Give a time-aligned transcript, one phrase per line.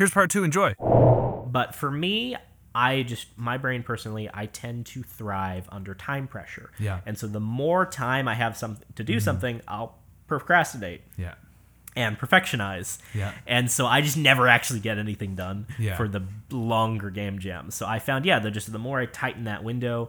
[0.00, 0.44] Here's part two.
[0.44, 0.72] Enjoy.
[1.52, 2.34] But for me,
[2.74, 6.70] I just my brain personally, I tend to thrive under time pressure.
[6.78, 6.96] Yeah.
[7.00, 7.08] Mm-hmm.
[7.10, 11.34] And so the more time I have some to do something, I'll procrastinate Yeah.
[11.94, 12.98] and perfectionize.
[13.12, 13.32] Yeah.
[13.46, 15.98] And so I just never actually get anything done Yeah.
[15.98, 17.74] for the longer game jams.
[17.74, 20.08] So I found yeah, the just the more I tighten that window,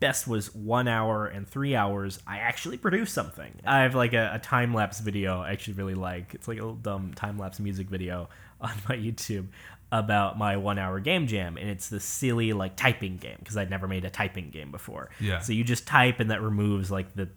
[0.00, 2.18] best was one hour and three hours.
[2.26, 3.52] I actually produce something.
[3.64, 6.34] I have like a, a time lapse video I actually really like.
[6.34, 8.28] It's like a little dumb time lapse music video
[8.60, 9.46] on my YouTube
[9.90, 13.70] about my one hour game jam and it's the silly like typing game because I'd
[13.70, 15.08] never made a typing game before.
[15.18, 15.38] Yeah.
[15.40, 17.28] So you just type and that removes like the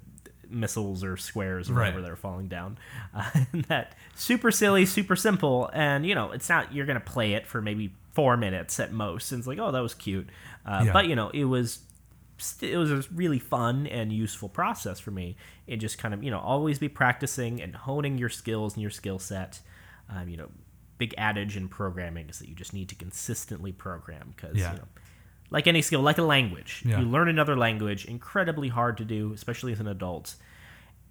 [0.49, 1.85] missiles or squares or Right.
[1.87, 2.77] whatever they're falling down.
[3.13, 7.33] Uh, and that super silly, super simple, and you know it's not you're gonna play
[7.33, 10.27] it for maybe four minutes at most, and it's like oh that was cute,
[10.65, 10.91] uh, Yeah.
[10.93, 11.79] but you know it was
[12.61, 15.35] it was a really fun and useful process for me.
[15.67, 18.91] It just kind of you know always be practicing and honing your skills and your
[18.91, 19.59] skill set.
[20.09, 20.49] Um, you know,
[20.97, 24.71] big adage in programming is that you just need to consistently program because Yeah.
[24.73, 24.87] you know
[25.49, 26.81] like any skill, like a language.
[26.85, 26.99] Yeah.
[27.01, 30.35] You learn another language, incredibly hard to do, especially as an adult.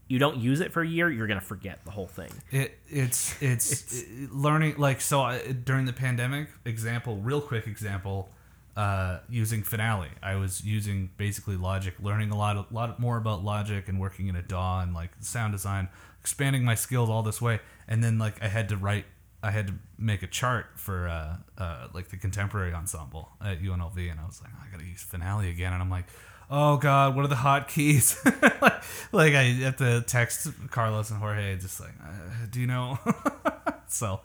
[0.09, 2.31] You don't use it for a year, you're gonna forget the whole thing.
[2.51, 8.31] It it's it's, it- learning like so I, during the pandemic example real quick example
[8.77, 10.09] uh, using Finale.
[10.23, 14.29] I was using basically Logic learning a lot a lot more about Logic and working
[14.29, 15.89] in a DAW and like sound design
[16.21, 17.61] expanding my skills all this way.
[17.89, 19.07] And then like I had to write
[19.43, 24.11] I had to make a chart for uh, uh, like the contemporary ensemble at UNLV
[24.11, 25.73] and I was like I gotta use Finale again.
[25.73, 26.07] And I'm like
[26.53, 28.17] oh god what are the hotkeys
[28.63, 32.99] like, like I have to text Carlos and Jorge just like uh, do you know?
[33.91, 34.21] So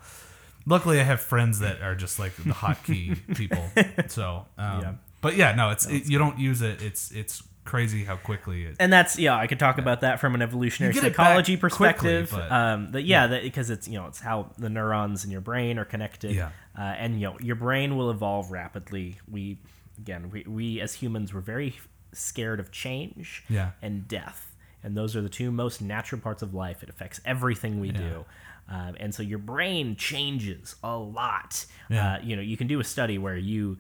[0.66, 3.64] luckily I have friends that are just like the hotkey people
[4.08, 4.94] so um, Yeah.
[5.22, 8.76] but yeah no it's it, you don't use it it's it's crazy how quickly it
[8.80, 11.56] And that's yeah, I could talk about that from an evolutionary You get it psychology
[11.56, 12.30] back quickly, perspective.
[12.32, 15.42] but- um, that yeah, that because it's you know it's how the neurons in your
[15.42, 16.32] brain are connected.
[16.34, 16.50] Yeah.
[16.78, 19.18] Uh, and you know your brain will evolve rapidly.
[19.28, 19.58] We
[19.98, 21.76] again we, we as humans we're very
[22.14, 23.72] scared of change Yeah.
[23.82, 26.84] and death, and those are the two most natural parts of life.
[26.84, 28.26] It affects everything we do.
[28.68, 31.66] Um, and so your brain changes a lot.
[31.90, 32.16] Yeah.
[32.16, 33.78] Uh, you know, you can do a study where you,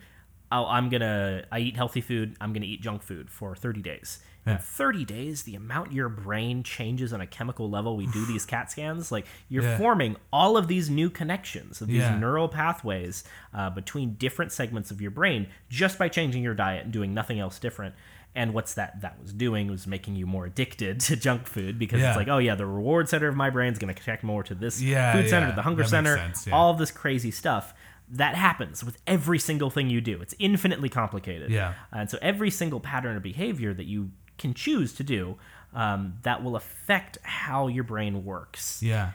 [0.51, 4.19] oh, I'm gonna, I eat healthy food, I'm gonna eat junk food for 30 days.
[4.45, 4.53] Yeah.
[4.53, 8.45] In 30 days, the amount your brain changes on a chemical level, we do these
[8.45, 9.77] CAT scans, like you're Yeah.
[9.79, 12.19] forming all of these new connections of these Yeah.
[12.19, 13.23] neural pathways
[13.55, 17.39] uh, between different segments of your brain just by changing your diet and doing nothing
[17.39, 17.95] else different.
[18.35, 22.01] And what's that that was doing was making you more addicted to junk food because
[22.01, 22.09] Yeah.
[22.09, 24.43] it's like, oh yeah, the reward center of my brain is going to connect more
[24.43, 25.55] to this Yeah, food center, yeah.
[25.55, 27.73] the hunger That center, sense, all of this crazy stuff.
[28.09, 30.21] That happens with every single thing you do.
[30.21, 31.49] It's infinitely complicated.
[31.49, 31.73] Yeah.
[31.91, 35.37] And so every single pattern of behavior that you can choose to do,
[35.73, 39.11] um, that will affect how your brain works yeah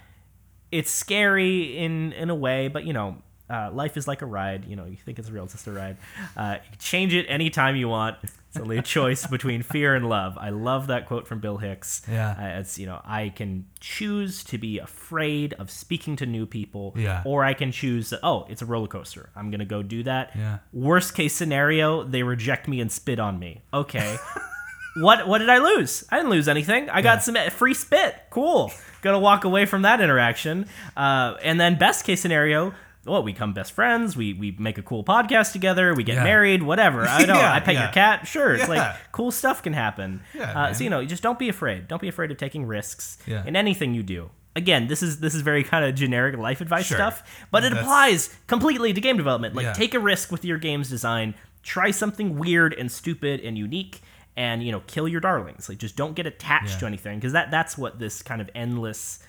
[0.73, 3.17] it's scary in in a way, but you know,
[3.51, 4.65] uh, life is like a ride.
[4.67, 5.97] You know, you think it's a real, it's just a ride.
[6.37, 8.17] Uh, you can change it anytime you want.
[8.23, 10.37] It's only a choice between fear and love.
[10.39, 12.03] I love that quote from Bill Hicks.
[12.11, 12.31] Yeah.
[12.31, 16.95] uh, it's you know, I can choose to be afraid of speaking to new people,
[16.97, 17.23] Yeah.
[17.25, 18.21] or I can choose that.
[18.23, 19.31] Oh, it's a roller coaster.
[19.37, 20.33] I'm gonna go do that.
[20.37, 20.59] Yeah.
[20.73, 23.63] Worst case scenario, they reject me and spit on me.
[23.73, 24.17] Okay.
[24.97, 26.05] what what did I lose?
[26.11, 26.91] I didn't lose anything.
[26.91, 28.17] I got some free spit.
[28.31, 28.73] Cool.
[29.03, 30.67] Gonna walk away from that interaction.
[30.97, 32.75] Uh, and then best case scenario,
[33.07, 34.17] well, we become best friends.
[34.17, 35.95] We we make a cool podcast together.
[35.95, 36.25] We get Yeah.
[36.25, 36.63] married.
[36.63, 37.07] Whatever.
[37.07, 37.37] I don't.
[37.41, 37.85] Yeah, I pet yeah.
[37.85, 38.27] your cat.
[38.27, 38.55] Sure.
[38.55, 40.23] It's like cool stuff can happen.
[40.35, 41.89] Yeah, uh, so you know, just don't be afraid.
[41.89, 44.31] Don't be afraid of taking risks in anything you do.
[44.57, 46.97] Again, this is this is very kind of generic life advice Sure.
[46.99, 49.55] stuff, but it That's- applies completely to game development.
[49.55, 51.35] Like take a risk with your game's design.
[51.63, 54.01] Try something weird and stupid and unique,
[54.37, 55.69] and you know, kill your darlings.
[55.69, 56.79] Like just don't get attached Yeah.
[56.81, 59.21] to anything because that that's what this kind of endless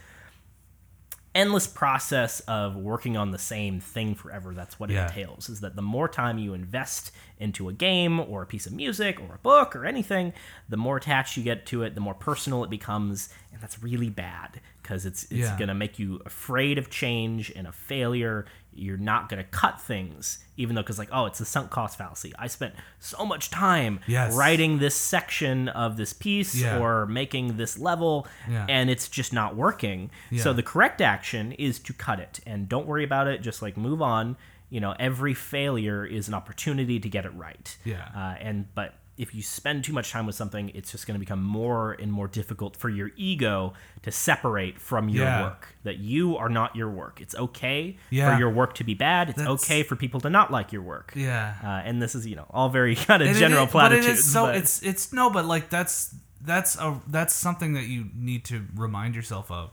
[1.33, 5.07] endless process of working on the same thing forever that's what it Yeah.
[5.07, 8.73] entails is that the more time you invest into a game or a piece of
[8.73, 10.33] music or a book or anything
[10.67, 14.09] the more attached you get to it the more personal it becomes and that's really
[14.09, 15.57] bad because it's it's Yeah.
[15.57, 19.81] going to make you afraid of change and of failure you're not going to cut
[19.81, 23.49] things even though because like oh it's a sunk cost fallacy i spent so much
[23.49, 24.33] time Yes.
[24.33, 26.79] writing this section of this piece Yeah.
[26.79, 28.65] or making this level Yeah.
[28.69, 32.87] and it's just not working so the correct action is to cut it and don't
[32.87, 34.37] worry about it just like move on
[34.69, 38.07] you know every failure is an opportunity to get it right Yeah.
[38.15, 41.19] uh, and but if you spend too much time with something it's just going to
[41.19, 45.43] become more and more difficult for your ego to separate from your Yeah.
[45.43, 48.33] work that you are not your work it's okay Yeah.
[48.33, 50.81] for your work to be bad it's That's- okay for people to not like your
[50.81, 53.65] work yeah uh, and this is you know all very kind of And it general
[53.67, 56.99] is- but it platitudes is so but- it's it's no, but like that's that's a
[57.07, 59.69] that's something that you need to remind yourself of.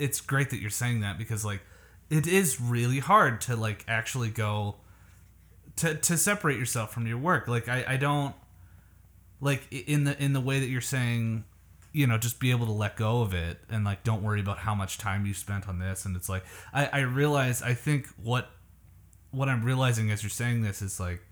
[0.00, 1.60] It's great that you're saying that because like
[2.10, 4.76] it is really hard to like actually go
[5.76, 7.46] to to separate yourself from your work.
[7.48, 8.34] Like I I don't
[9.40, 11.44] like in the in the way that you're saying
[11.92, 14.58] you know just be able to let go of it and like don't worry about
[14.58, 16.04] how much time you spent on this.
[16.04, 18.50] And it's like i i realize i think what
[19.30, 21.22] what i'm realizing as you're saying this is like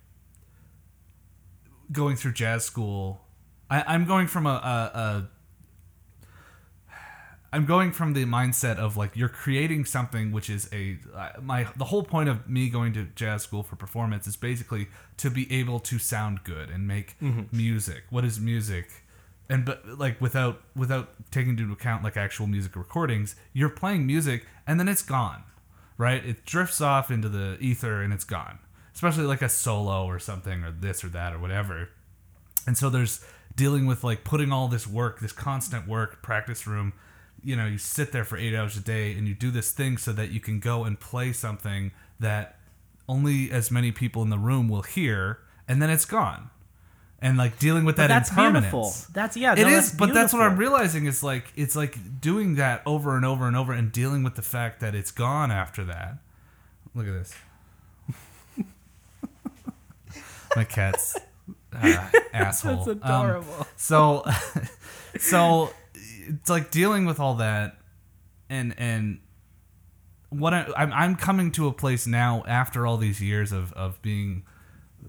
[1.92, 3.22] going through jazz school
[3.70, 5.30] I, i'm going from a, a, a
[7.52, 11.66] I'm going from the mindset of like you're creating something which is a uh, my
[11.76, 14.88] the whole point of me going to jazz school for performance is basically
[15.18, 17.16] to be able to sound good and make
[17.52, 18.04] music.
[18.10, 18.88] What is music?
[19.48, 24.44] And but like without without taking into account like actual music recordings, you're playing music
[24.66, 25.44] and then it's gone.
[25.98, 26.24] Right?
[26.24, 28.58] It drifts off into the ether and it's gone.
[28.94, 31.90] Especially like a solo or something or this or that or whatever.
[32.66, 36.92] And so there's dealing with like putting all this work, this constant work, practice room.
[37.46, 39.98] You know, you sit there for eight hours a day and you do this thing
[39.98, 42.58] so that you can go and play something that
[43.08, 45.38] only as many people in the room will hear,
[45.68, 46.50] and then it's gone.
[47.22, 48.64] And like dealing with that that's impermanence.
[48.72, 48.94] beautiful.
[49.12, 49.52] That's yeah.
[49.54, 52.82] It no, is, that's but that's what I'm realizing is like it's like doing that
[52.84, 56.18] over and over and over and dealing with the fact that it's gone after that.
[56.94, 57.34] Look at this.
[60.54, 61.16] My cat's
[61.72, 62.84] uh, asshole.
[62.86, 63.66] That's Um, adorable.
[63.76, 64.24] so,
[65.18, 65.70] so
[66.26, 67.78] it's like dealing with all that,
[68.48, 69.20] and and
[70.30, 74.00] what I, I'm I'm coming to a place now after all these years of of
[74.02, 74.44] being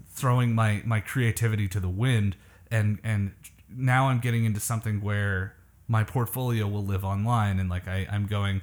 [0.09, 2.35] throwing my my creativity to the wind,
[2.71, 3.33] and and
[3.69, 5.55] now I'm getting into something where
[5.87, 8.61] my portfolio will live online, and like I I'm going.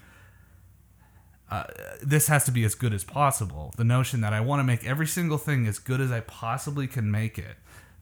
[1.51, 1.65] Uh,
[2.03, 3.73] this has to be as good as possible.
[3.77, 6.87] The notion that I want to make every single thing as good as I possibly
[6.87, 7.57] can make it,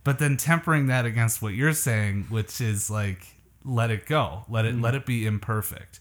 [0.05, 3.35] but then tempering that against what you're saying, which is like
[3.65, 4.97] let it go, let it let mm-hmm.
[4.99, 6.01] it be imperfect.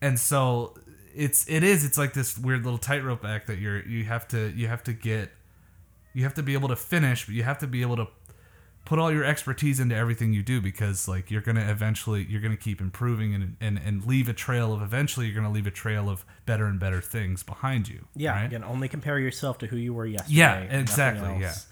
[0.00, 0.78] And so
[1.14, 4.52] it's it is it's like this weird little tightrope act that you're you have to
[4.56, 5.30] you have to get
[6.14, 8.08] you have to be able to finish, but you have to be able to
[8.84, 12.56] put all your expertise into everything you do because like you're gonna eventually you're gonna
[12.56, 16.08] keep improving and and, and leave a trail of eventually you're gonna leave a trail
[16.08, 18.06] of better and better things behind you.
[18.16, 18.44] Yeah, right?
[18.44, 20.38] you can only compare yourself to who you were yesterday.
[20.38, 21.66] Yeah, exactly, else.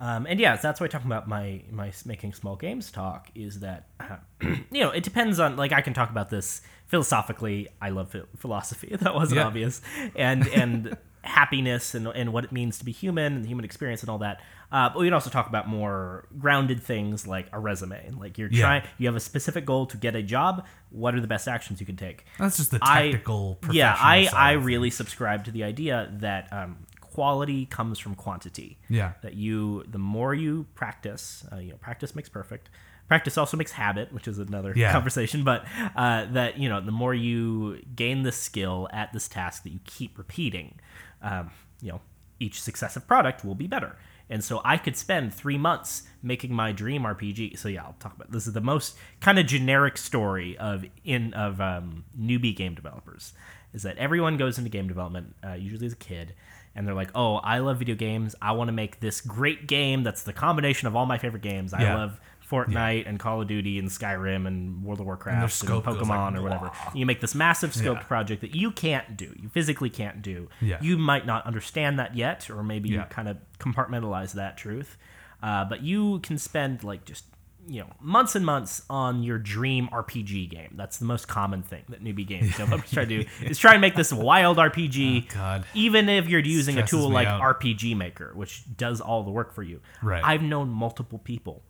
[0.00, 3.88] Um, and yeah, that's why talking about my my making small games talk is that
[3.98, 4.16] uh,
[4.70, 7.68] you know it depends on like I can talk about this philosophically.
[7.80, 8.96] I love phil- philosophy.
[9.00, 9.46] That wasn't Yeah.
[9.46, 9.80] obvious,
[10.16, 14.02] and and happiness and and what it means to be human and the human experience
[14.02, 14.40] and all that.
[14.70, 18.10] Uh, but we can also talk about more grounded things like a resume.
[18.18, 18.60] Like you're Yeah.
[18.60, 20.66] trying, you have a specific goal to get a job.
[20.90, 22.24] What are the best actions you can take?
[22.38, 23.58] That's just the I- technical.
[23.72, 26.76] yeah i i really subscribe to the idea that um,
[27.18, 29.12] quality comes from quantity Yeah.
[29.22, 32.70] that you the more you practice uh, you know practice makes perfect
[33.08, 34.92] practice also makes habit which is another Yeah.
[34.92, 35.64] conversation but
[35.96, 39.80] uh, that you know the more you gain the skill at this task that you
[39.84, 40.78] keep repeating
[41.22, 41.50] um,
[41.82, 42.00] you know
[42.38, 43.96] each successive product will be better
[44.30, 47.58] and so I could spend three months making my dream RPG.
[47.58, 48.46] So yeah, I'll talk about this.
[48.46, 48.94] Is the most
[49.26, 53.32] kind of generic story of in of um, newbie game developers.
[53.72, 56.34] Is that everyone goes into game development uh, usually as a kid,
[56.78, 58.34] and they're like, "Oh, I love video games.
[58.40, 61.74] I want to make this great game that's the combination of all my favorite games.
[61.74, 61.96] I Yeah.
[61.96, 66.08] love Fortnite and Call of Duty and Skyrim and World of Warcraft and, goes Pokemon
[66.32, 66.70] like, or whatever.
[66.94, 68.02] You make this massive scoped Yeah.
[68.04, 69.34] project that you can't do.
[69.38, 70.48] You physically can't do.
[70.62, 70.78] Yeah.
[70.80, 74.96] You might not understand that yet, or maybe you kind of compartmentalize that truth.
[75.42, 77.24] Uh, but you can spend like just
[77.68, 80.74] you know months and months on your dream RPG game.
[80.76, 83.80] That's the most common thing that newbie games developers try to do is try and
[83.80, 85.26] make this wild RPG.
[85.30, 85.64] Oh, God.
[85.74, 87.40] Even if you're using Stresses a tool like out.
[87.40, 89.80] RPG Maker, which does all the work for you.
[90.02, 90.22] Right.
[90.24, 91.62] I've known multiple people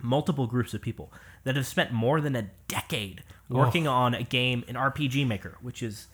[0.00, 1.12] multiple groups of people
[1.44, 3.56] that have spent more than a decade oh.
[3.56, 6.06] working on a game in RPG Maker, which is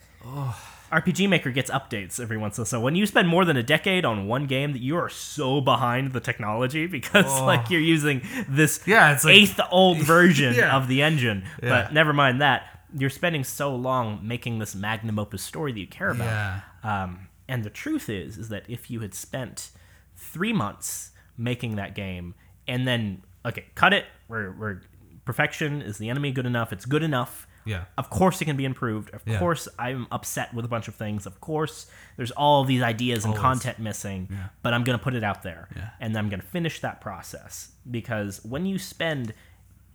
[0.91, 2.65] RPG Maker gets updates every once in a while.
[2.67, 5.61] So when you spend more than a decade on one game, that you are so
[5.61, 10.75] behind the technology because like you're using this Yeah, it's like- eighth old version Yeah.
[10.75, 11.43] of the engine.
[11.61, 11.69] Yeah.
[11.69, 12.63] But never mind that.
[12.97, 16.25] You're spending so long making this magnum opus story that you care about.
[16.25, 16.59] Yeah.
[17.03, 19.71] Um, and the truth is, is that if you had spent
[20.15, 22.35] three months making that game
[22.67, 24.05] and then okay, cut it.
[24.27, 24.81] We're, we're
[25.25, 26.71] perfection is the enemy good enough?
[26.71, 27.47] It's good enough.
[27.65, 27.85] Yeah.
[27.97, 29.09] Of course, it can be improved.
[29.13, 29.39] Of Yeah.
[29.39, 31.25] course, I'm upset with a bunch of things.
[31.25, 33.41] Of course, there's all these ideas and Always.
[33.41, 34.27] content missing.
[34.31, 34.49] Yeah.
[34.61, 35.89] But I'm gonna put it out there, Yeah.
[35.99, 39.33] and I'm gonna finish that process because when you spend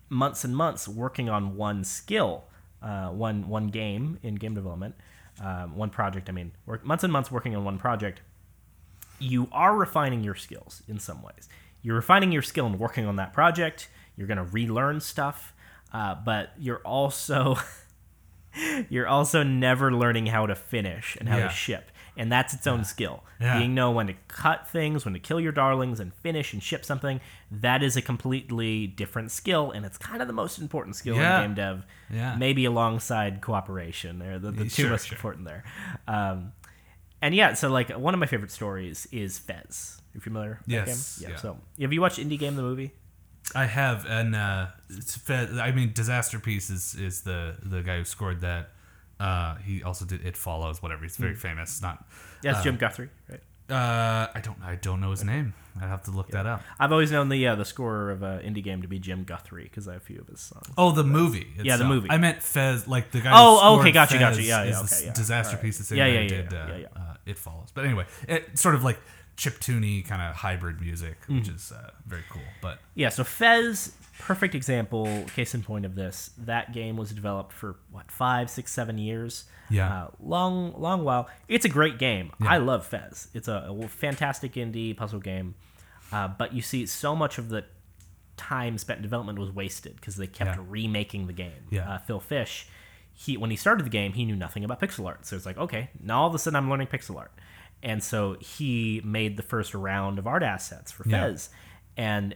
[0.08, 2.44] months and months working on one skill,
[2.82, 4.96] uh, one one game in game development,
[5.40, 6.28] um, one project.
[6.28, 8.20] I mean, work, months and months working on one project.
[9.20, 11.48] You are refining your skills in some ways.
[11.82, 13.88] You're refining your skill in working on that project.
[14.20, 15.54] You're going to relearn stuff,
[15.94, 17.56] uh, but you're also
[18.90, 21.48] you're also never learning how to finish and how Yeah.
[21.48, 21.90] to ship.
[22.16, 23.24] And that's its own skill.
[23.40, 23.58] Yeah.
[23.58, 26.84] Being know when to cut things, when to kill your darlings and finish and ship
[26.84, 29.70] something, that is a completely different skill.
[29.70, 31.40] And it's kind of the most important skill Yeah.
[31.40, 31.86] in game dev.
[32.10, 32.34] Yeah.
[32.36, 34.18] Maybe alongside cooperation.
[34.18, 35.16] They're the, the two Sure, most sure.
[35.16, 35.64] important there.
[36.06, 36.52] Um,
[37.22, 40.02] and yeah, so like one of my favorite stories is Fez.
[40.12, 41.30] You familiar with that Yes, game?
[41.30, 41.36] yeah.
[41.36, 42.92] So have you watched Indie Game the movie?
[43.54, 48.04] I have, and uh, it's fed, I mean, Disasterpeace is, is the the guy who
[48.04, 48.70] scored that.
[49.18, 51.02] Uh, he also did It Follows, whatever.
[51.02, 51.82] He's very famous.
[51.82, 52.04] Not.
[52.42, 53.40] Yeah, it's Uh, Jim Guthrie, right?
[53.68, 54.56] Uh, I don't.
[54.62, 55.54] I don't know his name.
[55.80, 56.62] I have to look that up.
[56.80, 59.64] I've always known the uh, the scorer of uh, Indie Game to be Jim Guthrie
[59.64, 60.66] because I have a few of his songs.
[60.76, 61.46] Oh, the movie.
[61.62, 62.08] Yeah, the movie.
[62.10, 63.30] I meant Fez, like the guy.
[63.32, 64.42] Oh, who okay, gotcha, Fez gotcha.
[64.42, 65.12] Yeah, yeah, okay, yeah.
[65.12, 65.62] Disaster Alright.
[65.64, 66.86] Piece, the same Yeah, guy yeah, yeah, did yeah, uh, yeah, yeah.
[66.96, 67.68] Uh, It Follows.
[67.72, 68.98] But anyway, it sort of like
[69.40, 71.54] chiptune kind of hybrid music, which Mm-hmm.
[71.56, 72.42] is uh, very cool.
[72.60, 76.30] But Yeah, so Fez, perfect example, case in point of this.
[76.36, 79.44] That game was developed for what five, six, seven years.
[79.70, 79.86] Yeah.
[80.04, 81.28] uh, long, long while.
[81.48, 82.32] It's a great game.
[82.40, 83.28] I love Fez.
[83.34, 85.54] It's a, a fantastic indie puzzle game.
[86.12, 87.64] Uh, but you see, so much of the
[88.36, 90.64] time spent in development was wasted because they kept Yeah.
[90.68, 91.66] remaking the game.
[91.70, 91.88] Yeah.
[91.94, 92.66] Uh, Phil Fish,
[93.14, 95.24] he when he started the game, he knew nothing about pixel art.
[95.24, 97.32] So it's like, okay, now all of a sudden I'm learning pixel art.
[97.82, 101.28] And so he made the first round of art assets for Yeah.
[101.28, 101.50] Fez.
[101.96, 102.34] And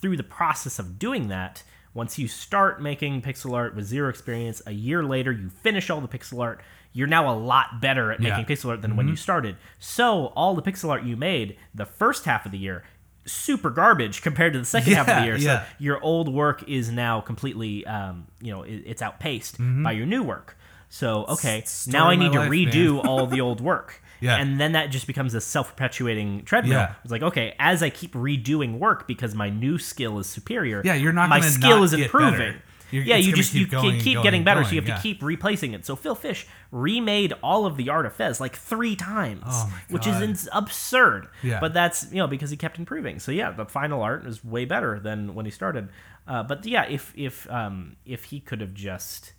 [0.00, 4.62] through the process of doing that, once you start making pixel art with zero experience,
[4.66, 6.60] a year later you finish all the pixel art,
[6.92, 8.36] you're now a lot better at Yeah.
[8.38, 9.56] making pixel art than when you started.
[9.78, 12.84] So all the pixel art you made the first half of the year,
[13.26, 15.36] super garbage compared to the second half of the Yeah, year.
[15.36, 15.60] yeah.
[15.64, 19.82] So your old work is now completely, um, you know, it, it's outpaced Mm-hmm.
[19.82, 20.56] by your new work.
[20.88, 24.02] So okay, story now I need to life, redo all the old work.
[24.20, 24.36] Yeah.
[24.36, 26.78] And then that just becomes a self-perpetuating treadmill.
[26.78, 26.94] Yeah.
[27.02, 30.82] It's like, okay, as I keep redoing work because my new skill is superior.
[30.84, 32.56] Yeah, you're not my skill is improving.
[32.92, 34.96] Yeah, you just keep you going keep going getting better, so you have yeah.
[34.96, 35.86] to keep replacing it.
[35.86, 40.06] So Phil Fish remade all of the art of Fez like three times, Oh which
[40.06, 41.28] is ins- absurd.
[41.42, 41.60] Yeah.
[41.60, 43.20] But that's you know because he kept improving.
[43.20, 45.88] So yeah, the final art is way better than when he started.
[46.26, 49.32] Uh, but yeah, if if um, if he could have just,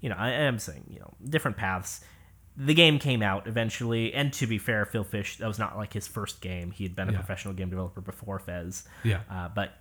[0.00, 2.00] you know, I am saying you know different paths.
[2.56, 5.92] The game came out eventually, and to be fair, Phil Fish that was not like
[5.92, 6.72] his first game.
[6.72, 7.18] He had been a Yeah.
[7.18, 8.86] professional game developer before Fez.
[9.04, 9.20] Yeah.
[9.30, 9.72] Uh, but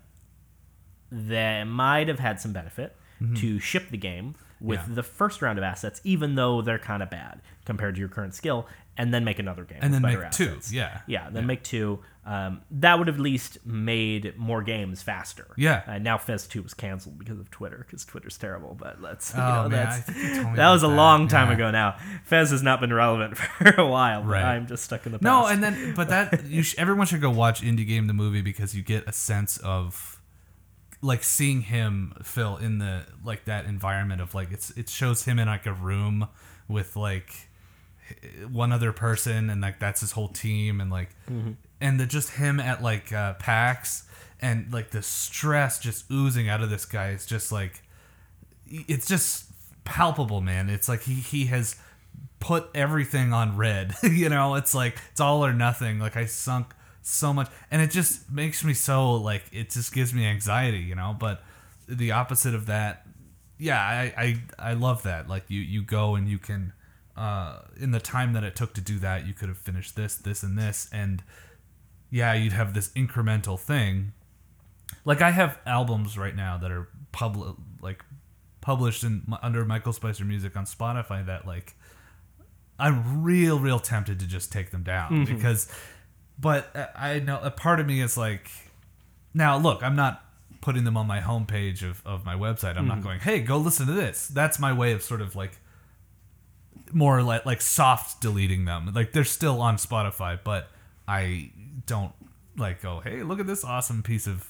[1.11, 2.95] they might have had some benefit
[3.35, 4.91] to ship the game with Mm-hmm.
[4.91, 4.95] Yeah.
[4.95, 8.33] the first round of assets, even though they're kind of bad compared to your current
[8.33, 8.65] skill,
[8.99, 11.01] and then make another game And then make two, yeah.
[11.07, 12.01] yeah, then make two.
[12.25, 15.47] Um, that would have at least made more games faster.
[15.57, 15.81] Yeah.
[15.87, 18.75] Uh, now Fez two was canceled because of Twitter, because Twitter's terrible.
[18.77, 19.33] But let's.
[19.33, 20.93] You Oh, know, man, that's, I think you told me that was a that.
[20.95, 21.53] long time Yeah.
[21.55, 21.95] ago now.
[22.25, 24.21] Fez has not been relevant for a while.
[24.21, 24.43] But Right.
[24.43, 25.23] I'm just stuck in the past.
[25.23, 28.41] No, and then but that you sh- everyone should go watch Indie Game the movie
[28.41, 30.21] because you get a sense of
[31.01, 35.39] like seeing him Phil in the like that environment of like it's it shows him
[35.39, 36.27] in like a room
[36.67, 37.48] with like
[38.49, 41.09] one other person and like that's his whole team and like
[41.81, 44.03] and the just him at like uh, PAX
[44.41, 47.81] and like the stress just oozing out of this guy is just like
[48.67, 49.45] it's just
[49.83, 50.69] palpable, man.
[50.69, 51.75] It's like he he has
[52.39, 53.95] put everything on red.
[54.03, 55.99] you know, it's like it's all or nothing.
[55.99, 60.13] Like I sunk so much, and it just makes me so like it just gives
[60.13, 60.79] me anxiety.
[60.79, 61.43] You know, but
[61.87, 63.05] the opposite of that,
[63.57, 65.27] yeah, I I, I love that.
[65.27, 66.73] Like you you go and you can.
[67.19, 70.15] Uh, in the time that it took to do that, you could have finished this,
[70.15, 71.21] this, and this, and
[72.09, 74.13] yeah, you'd have this incremental thing.
[75.03, 78.05] Like I have albums right now that are public, like
[78.61, 81.75] published in under Michael Spicer Music on Spotify that like
[82.79, 85.69] I'm real, real tempted to just take them down because,
[86.39, 88.49] but uh, I know a part of me is like,
[89.33, 90.23] now look, I'm not
[90.61, 92.77] putting them on my homepage of, of my website.
[92.77, 94.29] I'm not going, hey, go listen to this.
[94.29, 95.57] That's my way of sort of like
[96.93, 98.91] more like like soft deleting them.
[98.93, 100.69] Like they're still on Spotify, but
[101.07, 101.51] I
[101.85, 102.13] don't
[102.57, 104.49] like go, hey, look at this awesome piece of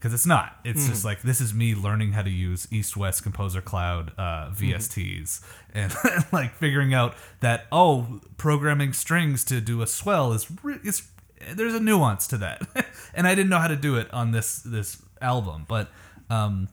[0.00, 0.58] because it's not.
[0.64, 4.50] It's just like this is me learning how to use East West Composer Cloud uh,
[4.50, 5.42] VSTs
[5.74, 5.94] and
[6.32, 11.08] like figuring out that oh, programming strings to do a swell is it's
[11.54, 12.62] there's a nuance to that,
[13.14, 15.88] and I didn't know how to do it on this this album, but
[16.30, 16.68] um,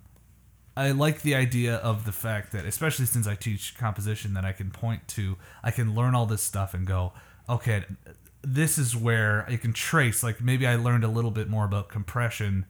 [0.78, 4.52] I like the idea of the fact that, especially since I teach composition, that I
[4.52, 7.14] can point to, I can learn all this stuff and go,
[7.50, 7.84] okay,
[8.44, 10.22] this is where I can trace.
[10.22, 12.68] Like maybe I learned a little bit more about compression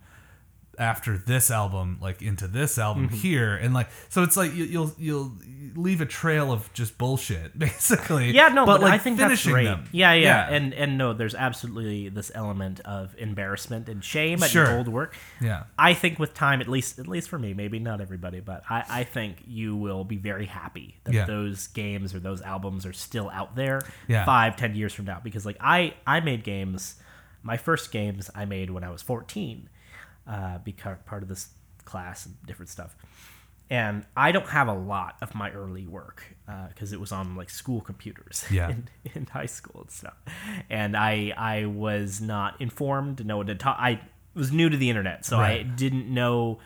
[0.80, 3.16] after this album like into this album Mm-hmm.
[3.18, 5.34] here and like so it's like you, you'll you'll
[5.76, 9.52] leave a trail of just bullshit basically Yeah, no, but, like I think that's finishing
[9.54, 9.64] great.
[9.66, 9.86] them.
[9.92, 14.66] Yeah, yeah, and and no, there's absolutely this element of embarrassment and shame at Sure.
[14.66, 15.16] your old work.
[15.42, 18.64] yeah I think with time, at least at least for me, maybe not everybody, but
[18.70, 21.26] I, I think you will be very happy that Yeah.
[21.26, 24.26] those games or those albums are still out there Yeah.
[24.26, 25.20] five, ten years from now.
[25.24, 26.96] Because like I I made games,
[27.44, 29.70] my first games I made when I was fourteen,
[30.28, 31.50] uh, because part of this
[31.86, 32.96] class and different stuff.
[33.70, 36.24] And I don't have a lot of my early work
[36.70, 38.70] because it was on like school computers Yeah.
[38.70, 40.16] in, in high school and stuff.
[40.70, 43.26] And I I was not informed.
[43.26, 43.78] No one had talk.
[43.80, 44.00] I
[44.34, 46.60] was new to the internet, so I didn't know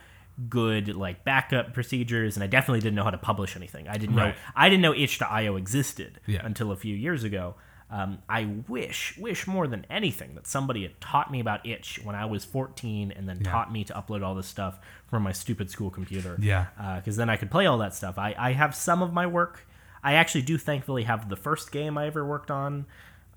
[0.48, 3.88] good like backup procedures, and I definitely didn't know how to publish anything.
[3.88, 6.46] I didn't know I didn't know itch.io existed Yeah.
[6.46, 7.56] until a few years ago.
[7.94, 12.16] Um, I wish, wish more than anything that somebody had taught me about itch when
[12.16, 15.70] I was 14 and then taught me to upload all this stuff from my stupid
[15.70, 16.38] school computer.
[16.40, 16.68] Yeah.
[16.96, 18.18] Because then I could play all that stuff.
[18.18, 19.68] I, I have some of my work.
[20.02, 22.86] I actually do thankfully have the first game I ever worked on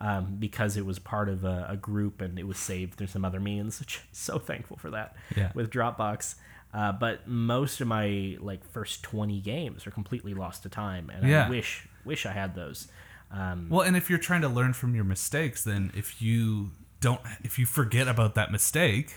[0.01, 3.25] um, because it was part of a, a group and it was saved through some
[3.25, 3.83] other means.
[4.13, 5.51] So thankful for that Yeah.
[5.55, 6.37] with Dropbox.
[6.73, 11.29] Uh, but most of my like first 20 games are completely lost to time, and
[11.29, 11.47] Yeah.
[11.47, 12.87] I wish wish I had those.
[13.35, 17.21] Um, Well, and if you're trying to learn from your mistakes, then if you don't,
[17.43, 19.17] if you forget about that mistake,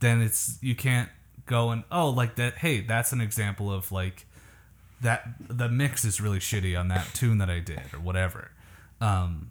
[0.00, 1.10] then it's you can't
[1.46, 2.58] go and oh, like that.
[2.58, 4.26] Hey, that's an example of like
[5.00, 5.28] that.
[5.48, 8.52] The mix is really shitty on that tune that I did or whatever.
[9.00, 9.50] Um,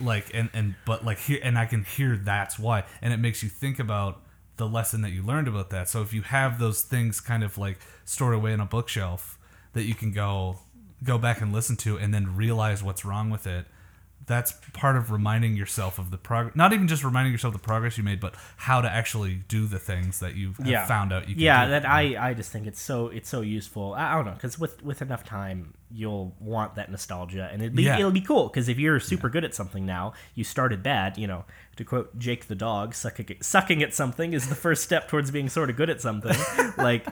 [0.00, 3.42] like and and but like here and I can hear that's why, and it makes
[3.42, 4.20] you think about
[4.56, 5.88] the lesson that you learned about that.
[5.88, 9.38] So if you have those things kind of like stored away in a bookshelf
[9.72, 10.58] that you can go
[11.04, 13.66] go back and listen to and then realize what's wrong with it
[14.26, 17.98] that's part of reminding yourself of the progress not even just reminding yourself the progress
[17.98, 20.86] you made but how to actually do the things that you've yeah.
[20.86, 21.70] found out you can yeah do.
[21.72, 24.58] that I, I just think it's so it's so useful i, I don't know because
[24.58, 27.98] with with enough time you'll want that nostalgia and it'll be, Yeah.
[27.98, 31.26] it'll be cool because if you're super good at something now you started bad you
[31.26, 31.44] know
[31.76, 35.30] to quote jake the dog sucking at, sucking at something is the first step towards
[35.30, 36.36] being sort of good at something
[36.78, 37.06] like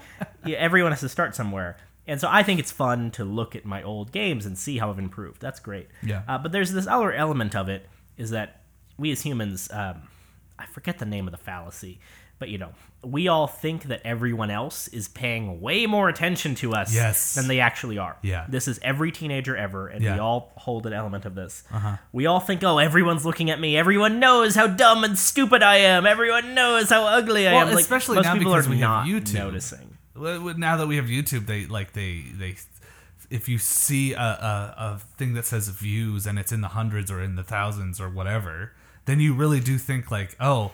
[0.46, 3.64] yeah, everyone has to start somewhere and so I think it's fun to look at
[3.64, 5.40] my old games and see how I've improved.
[5.40, 5.88] That's great.
[6.02, 6.23] Yeah.
[6.28, 8.62] Uh, but there's this other element of it is that
[8.99, 10.02] we as humans, um,
[10.59, 11.99] I forget the name of the fallacy,
[12.38, 12.70] but you know,
[13.05, 17.35] we all think that everyone else is paying way more attention to us Yes.
[17.35, 18.16] than they actually are.
[18.22, 18.46] Yeah.
[18.48, 21.62] This is every teenager ever, and we all hold an element of this.
[21.72, 21.96] Uh-huh.
[22.12, 23.76] We all think, oh, everyone's looking at me.
[23.76, 26.05] Everyone knows how dumb and stupid I am.
[26.07, 27.74] Everyone knows how ugly I Well, am.
[27.74, 29.35] Like, especially most now people because are we have not YouTube.
[29.35, 29.91] noticing.
[30.22, 32.54] Now that we have youtube they like they they
[33.30, 37.11] if you see a, a, a thing that says views and it's in the hundreds
[37.11, 38.72] or in the thousands or whatever
[39.06, 40.70] then you really do think like oh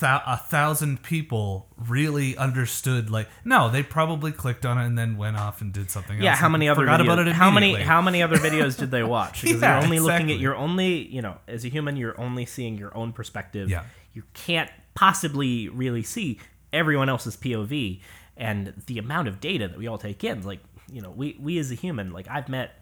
[0.00, 5.16] thou- a thousand people really understood like no they probably clicked on it and then
[5.16, 7.04] went off and did something Yeah, else how many other forgot videos?
[7.12, 9.42] about it how many how many other videos did they watch?
[9.46, 12.46] Because Yeah, you're only looking at you're only you know as a human you're only
[12.46, 13.68] seeing your own perspective.
[13.68, 13.84] Yeah.
[14.14, 16.38] you can't possibly really see
[16.72, 18.00] everyone else's POV
[18.36, 20.42] and the amount of data that we all take in.
[20.42, 22.72] Like you know we we as a human like I've met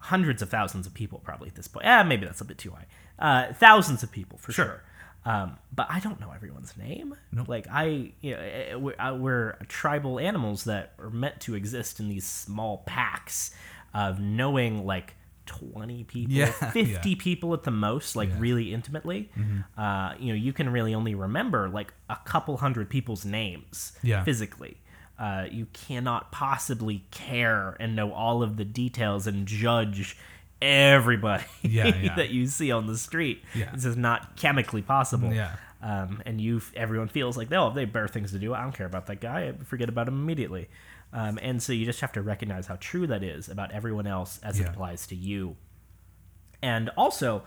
[0.00, 1.86] hundreds of thousands of people probably at this point.
[1.86, 2.86] Ah, maybe that's a bit too high.
[3.18, 4.82] Uh, thousands of people for sure.
[5.24, 7.14] Um, but I don't know everyone's name.
[7.46, 12.00] Like I, you know, eh, we're, uh, we're tribal animals that are meant to exist
[12.00, 13.54] in these small packs
[13.92, 15.14] of knowing like
[15.48, 16.98] 20 people, Yeah, 50 yeah.
[16.98, 17.18] Mm-hmm.
[17.18, 19.30] people at the most, like really intimately.
[19.76, 24.22] Uh, you know, you can really only remember like a couple hundred people's names Yeah.
[24.22, 24.76] physically.
[25.18, 30.16] Uh, you cannot possibly care and know all of the details and judge
[30.62, 32.14] everybody Yeah, yeah.
[32.16, 33.42] that you see on the street.
[33.54, 33.70] Yeah.
[33.72, 35.32] This is not chemically possible.
[35.32, 35.56] Yeah.
[35.82, 38.52] Um, and you, everyone feels like, oh, they have better things to do.
[38.54, 39.48] I don't care about that guy.
[39.48, 40.68] I forget about him immediately.
[41.12, 44.38] Um, and so you just have to recognize how true that is about everyone else
[44.42, 45.56] as it applies to you.
[46.62, 47.44] And also,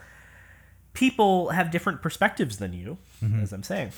[0.94, 3.44] people have different perspectives than you, Mm-hmm.
[3.44, 3.92] as I'm saying,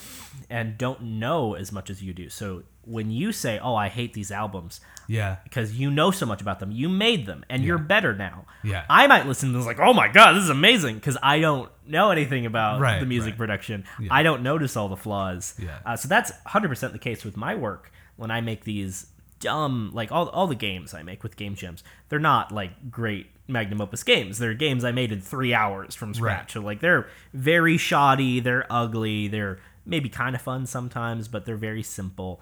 [0.50, 2.28] and don't know as much as you do.
[2.28, 6.42] So when you say, "Oh, I hate these albums," yeah because you know so much
[6.42, 8.44] about them, you made them, and you're better now.
[8.62, 8.84] Yeah.
[8.90, 11.70] I might listen to this like, "Oh my god, this is amazing," because I don't
[11.86, 13.38] know anything about Right, the music right.
[13.38, 13.84] production.
[14.10, 15.54] I don't notice all the flaws.
[15.58, 15.78] Yeah.
[15.86, 19.06] Uh, so that's 100% the case with my work when I make these
[19.44, 21.84] dumb like all, all the games I make with game jams.
[22.08, 24.38] They're not like great magnum opus games.
[24.38, 26.52] They're games I made in 3 hours from scratch.
[26.54, 31.56] So like they're very shoddy, they're ugly, they're maybe kind of fun sometimes, but they're
[31.56, 32.40] very simple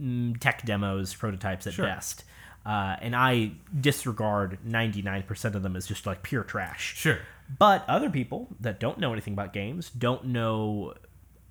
[0.00, 1.86] mm, tech demos, prototypes at Sure.
[1.86, 2.24] best.
[2.64, 6.94] Uh, and I disregard 99% of them as just like pure trash.
[6.96, 7.18] sure
[7.58, 10.94] But other people that don't know anything about games, don't know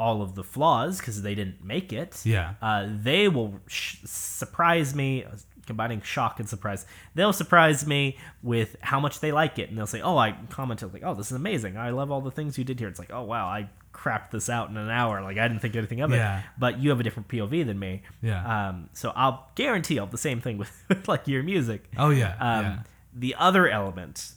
[0.06, 2.22] all of the flaws because they didn't make it.
[2.26, 2.54] Yeah.
[2.62, 5.26] Uh, they will sh- surprise me,
[5.68, 6.86] combining shock and surprise.
[7.16, 10.94] They'll surprise me with how much they like it, and they'll say, "Oh, I commented
[10.94, 11.78] like, oh, this is amazing.
[11.78, 14.50] I love all the things you did here." It's like, "Oh, wow, I crapped this
[14.50, 15.22] out in an hour.
[15.22, 16.42] Like, I didn't think anything of it." Yeah.
[16.58, 18.02] But you have a different POV than me.
[18.24, 18.70] Yeah.
[18.70, 21.82] Um, so I'll guarantee I'll have the same thing with, with like your music.
[21.98, 22.36] Oh yeah.
[22.40, 22.80] Um, yeah.
[23.14, 24.32] The other element,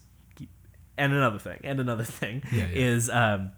[0.99, 2.87] and another thing, and another thing Yeah, yeah.
[2.93, 3.53] is um,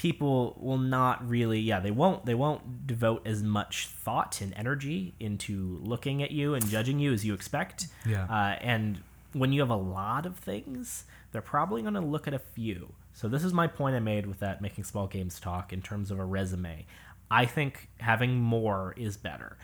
[0.00, 5.12] people will not really, yeah, they won't, they won't devote as much thought and energy
[5.20, 7.86] into looking at you and judging you as you expect.
[8.06, 8.24] Yeah.
[8.24, 9.02] Uh, and
[9.34, 12.94] when you have a lot of things, they're probably going to look at a few.
[13.12, 16.10] So this is my point I made with that making small games talk in terms
[16.10, 16.86] of a resume.
[17.30, 19.58] I think having more is better.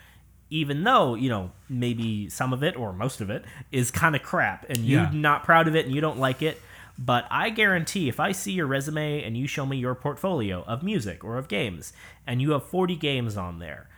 [0.51, 4.23] Even though, you know, maybe some of it or most of it is kind of
[4.23, 5.11] crap and you're Yeah.
[5.15, 6.61] not proud of it and you don't like it,
[6.99, 10.83] but I guarantee if I see your resume and you show me your portfolio of
[10.83, 11.93] music or of games
[12.27, 13.89] and you have 40 games on there,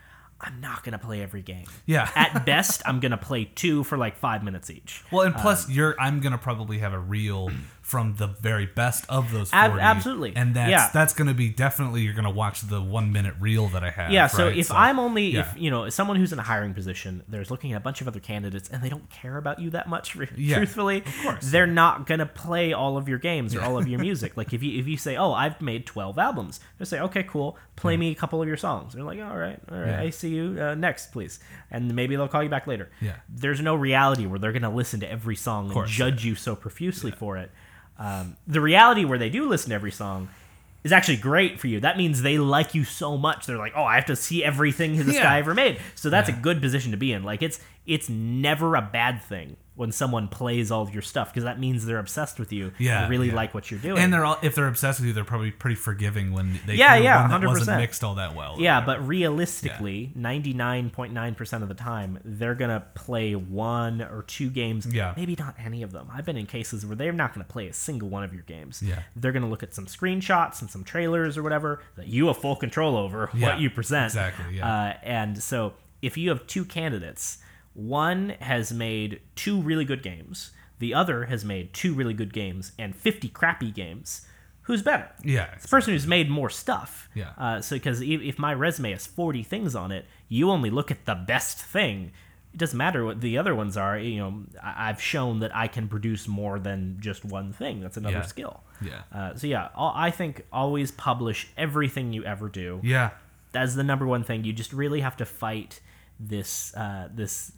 [0.41, 1.67] I'm not going to play every game.
[1.87, 2.09] Yeah.
[2.17, 5.03] At best, I'm going to play two for like 5 minutes each.
[5.11, 7.51] Well, and Um, plus, you're I'm gonna probably have a reel
[7.89, 10.35] from the very best of those Ab- absolutely.
[10.37, 10.91] and that's Yeah.
[10.93, 14.13] that's gonna be definitely you're gonna watch the one minute reel that I have.
[14.13, 14.57] Yeah, so right?
[14.59, 15.41] if I'm only yeah.
[15.41, 18.03] if you know if someone who's in a hiring position, there's looking at a bunch
[18.03, 20.15] of other candidates and they don't care about you that much.
[20.37, 21.51] Yeah, truthfully, of course.
[21.51, 24.37] they're not gonna play all of your games or all of your music.
[24.37, 27.57] like if you if you say, "Oh, I've made 12 albums," they say, "Okay, cool.
[27.77, 29.95] Play me a couple of your songs." They're like, "All right, all right.
[29.95, 32.91] I see you uh, next, please." And maybe they'll call you back later.
[33.01, 33.15] Yeah.
[33.31, 37.11] There's no reality where they're gonna listen to every song and judge you so profusely
[37.13, 37.51] for it.
[37.99, 40.29] Um, the reality where they do listen to every song
[40.85, 41.81] is actually great for you.
[41.81, 43.47] That means they like you so much.
[43.47, 45.23] They're like, oh, I have to see everything this Yeah.
[45.25, 45.81] guy ever made.
[45.97, 46.37] So that's Yeah.
[46.37, 47.25] a good position to be in.
[47.25, 51.45] Like it's it's never a bad thing when someone plays all of your stuff because
[51.45, 52.73] that means they're obsessed with you.
[52.79, 53.35] Yeah, and really yeah.
[53.37, 53.99] like what you're doing.
[54.03, 56.97] and they're all, if they're obsessed with you, they're probably pretty forgiving when they Yeah,
[56.97, 57.81] yeah, one that wasn't 100%.
[57.81, 58.57] mixed all that well.
[58.59, 64.87] yeah, but realistically, 99.9% of the time, they're going to play one or two games.
[64.93, 65.15] Yeah.
[65.17, 66.09] Maybe not any of them.
[66.13, 68.43] I've been in cases where they're not going to play a single one of your
[68.43, 68.83] games.
[68.83, 69.03] Yeah.
[69.17, 72.39] They're going to look at some screenshots and some trailers or whatever that you have
[72.39, 74.07] full control over Yeah, what you present.
[74.07, 74.67] exactly, yeah.
[74.67, 77.39] Uh, and so if you have two candidates,
[77.79, 82.73] one has made two really good games, the other has made two really good games
[82.79, 84.27] and 50 crappy games.
[84.63, 85.09] Who's better?
[85.25, 87.09] yeah, the person who's made more stuff.
[87.15, 87.31] Yeah.
[87.39, 90.91] Uh, so because if, if my resume has 40 things on it, you only look
[90.91, 92.11] at the best thing.
[92.53, 93.97] It doesn't matter what the other ones are.
[93.99, 97.81] You know, I've shown that I can produce more than just one thing.
[97.81, 98.23] That's another Yeah.
[98.23, 98.63] skill.
[98.83, 99.03] Yeah.
[99.13, 102.81] Uh, so yeah, I think always publish everything you ever do.
[102.83, 103.11] yeah,
[103.53, 104.45] That's the number one thing.
[104.45, 105.81] You just really have to fight
[106.21, 107.53] this uh, this.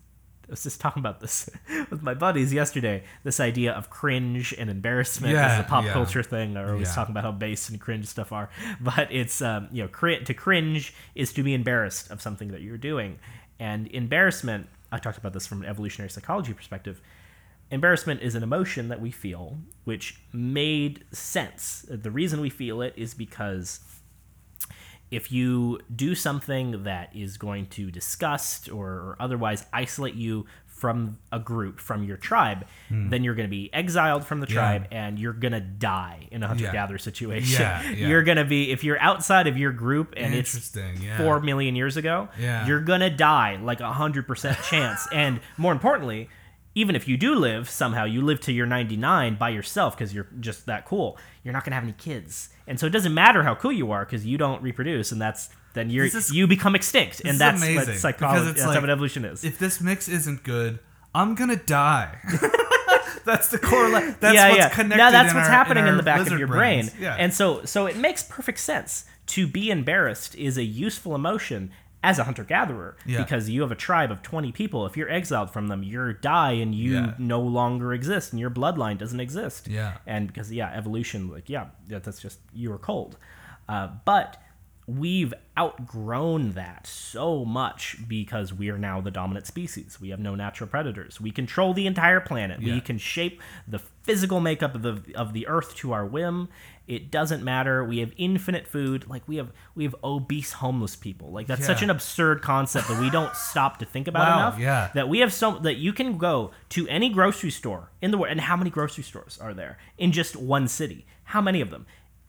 [0.51, 1.49] I was just talking about this
[1.91, 3.05] with my buddies yesterday.
[3.23, 5.93] This idea of cringe and embarrassment Yeah, as a pop yeah.
[5.93, 6.57] culture thing.
[6.57, 6.95] Or always Yeah.
[6.97, 8.51] talking about how base and cringe stuff are.
[8.81, 12.63] But it's um, you know, cri- to cringe is to be embarrassed of something that
[12.63, 13.19] you're doing,
[13.61, 14.67] and embarrassment.
[14.91, 17.01] I talked about this from an evolutionary psychology perspective.
[17.71, 21.87] Embarrassment is an emotion that we feel, which made sense.
[21.89, 23.79] The reason we feel it is because
[25.11, 31.19] if you do something that is going to disgust or, or otherwise isolate you from
[31.31, 33.11] a group, from your tribe, hmm.
[33.11, 36.43] then you're going to be exiled from the tribe and you're going to die in
[36.43, 37.61] a hunter gatherer situation.
[37.61, 38.07] Yeah, yeah.
[38.09, 41.03] You're going to be, if you're outside of your group and it's interesting.
[41.03, 42.67] Yeah, four million years ago, Yeah.
[42.67, 45.07] you're gonna die like a hundred percent chance.
[45.13, 46.31] and more importantly,
[46.75, 50.29] even if you do live somehow, you live to your 99 by yourself because you're
[50.39, 51.19] just that cool.
[51.45, 54.05] You're not gonna have any kids, and so it doesn't matter how cool you are
[54.07, 57.99] because you don't reproduce, and that's then is- you become extinct, and that's amazing, what
[57.99, 58.47] psychology.
[58.53, 59.45] That's like- what evolution is.
[59.45, 60.79] if this mix isn't good,
[61.15, 62.19] I'm gonna die.
[63.25, 64.21] that's the correlate.
[64.21, 64.69] That's yeah, what's yeah.
[64.71, 64.97] connected.
[64.99, 66.91] Now that's in what's our- happening in, our the back of your brains.
[66.91, 67.03] brain.
[67.03, 67.17] Yeah.
[67.19, 71.71] And so so it makes perfect sense to be embarrassed is a useful emotion
[72.03, 73.19] as a hunter gatherer Yeah.
[73.23, 74.87] because you have a tribe of 20 people.
[74.87, 77.15] If you're exiled from them, you die and you Yeah.
[77.19, 79.69] no longer exist and your bloodline doesn't exist.
[79.69, 79.99] Yeah.
[80.07, 83.19] And because yeah, evolution like yeah, that's just you are cold.
[83.69, 84.43] Uh, but
[84.87, 90.01] we've outgrown that so much because we are now the dominant species.
[90.01, 91.21] We have no natural predators.
[91.21, 92.61] We control the entire planet.
[92.61, 92.75] Yeah.
[92.75, 96.49] We can shape the physical makeup of the of the earth to our whim.
[96.91, 97.85] It doesn't matter.
[97.85, 99.09] We have infinite food.
[99.09, 101.31] Like we have we have obese homeless people.
[101.31, 104.59] Like that's such an absurd concept that we don't stop to think about Wow, enough.
[104.59, 104.91] yeah.
[104.95, 108.33] That we have so that you can go to any grocery store in the world.
[108.33, 111.07] And how many grocery stores are there in just one city?
[111.25, 111.87] How many of them?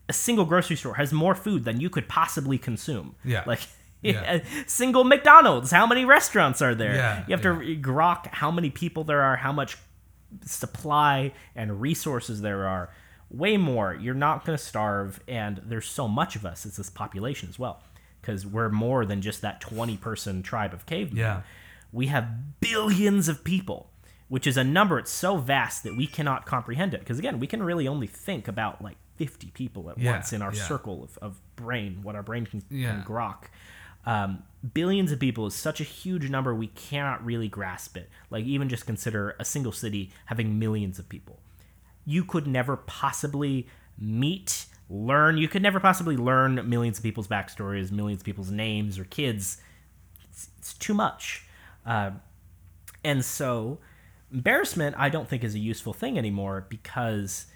[0.08, 3.16] A single grocery store has more food than you could possibly consume.
[3.24, 3.42] Yeah.
[3.46, 3.60] Like
[4.02, 4.40] Yeah.
[4.66, 5.70] single McDonald's.
[5.72, 6.94] How many restaurants are there?
[6.94, 9.76] Yeah, You have to grok how many people there are, how much
[10.44, 12.90] supply and resources there are.
[13.32, 13.94] Way more.
[13.94, 16.64] You're not going to starve, and there's so much of us.
[16.66, 17.80] It's this population as well,
[18.20, 21.16] because we're more than just that 20 person tribe of cavemen.
[21.18, 21.42] Yeah.
[21.92, 23.90] We have billions of people,
[24.28, 24.98] which is a number.
[24.98, 27.00] It's so vast that we cannot comprehend it.
[27.00, 30.40] Because again, we can really only think about like 50 people at Yeah, once in
[30.42, 30.62] our yeah.
[30.62, 32.92] circle of, of brain, what our brain can, Yeah.
[32.92, 33.44] can grok.
[34.04, 34.42] Um,
[34.74, 38.08] billions of people is such a huge number we cannot really grasp it.
[38.30, 41.38] Like even just consider a single city having millions of people.
[42.04, 43.66] You could never possibly
[43.98, 45.38] meet, learn.
[45.38, 49.58] You could never possibly learn millions of people's backstories, millions of people's names or kids.
[50.30, 51.44] It's, it's too much.
[51.86, 52.12] Uh,
[53.04, 53.78] and so,
[54.32, 57.46] embarrassment, I don't think is a useful thing anymore because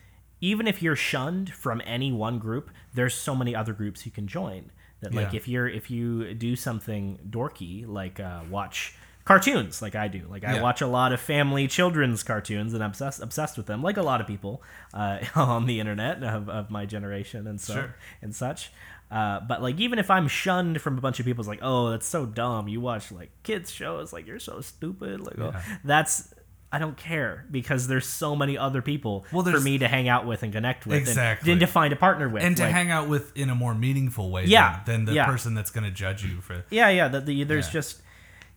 [0.41, 4.27] even if you're shunned from any one group, there's so many other groups you can
[4.27, 4.71] join.
[5.01, 5.37] That like Yeah.
[5.37, 8.95] if you're if you do something dorky like uh, watch
[9.27, 10.63] cartoons like I do, like I Yeah.
[10.63, 14.03] watch a lot of family children's cartoons and I'm obsessed obsessed with them, like a
[14.03, 14.63] lot of people
[14.95, 17.95] uh, on the internet of, of my generation and so Sure.
[18.23, 18.71] and such.
[19.11, 21.91] Uh, but like even if I'm shunned from a bunch of people, it's like, oh,
[21.91, 22.67] that's so dumb.
[22.69, 25.21] You watch like kids shows, like you're so stupid.
[25.21, 25.53] Like, oh,
[25.85, 26.33] that's
[26.73, 30.27] I don't care because there's so many other people Well, for me to hang out
[30.27, 31.53] with and connect with, and- Exactly.
[31.53, 33.75] and, to find a partner with, and to like- hang out with in a more
[33.75, 35.27] meaningful way Yeah, than, than the yeah.
[35.27, 37.07] person that's going to judge you for Yeah, yeah.
[37.09, 37.73] That the, there's Yeah.
[37.73, 38.03] just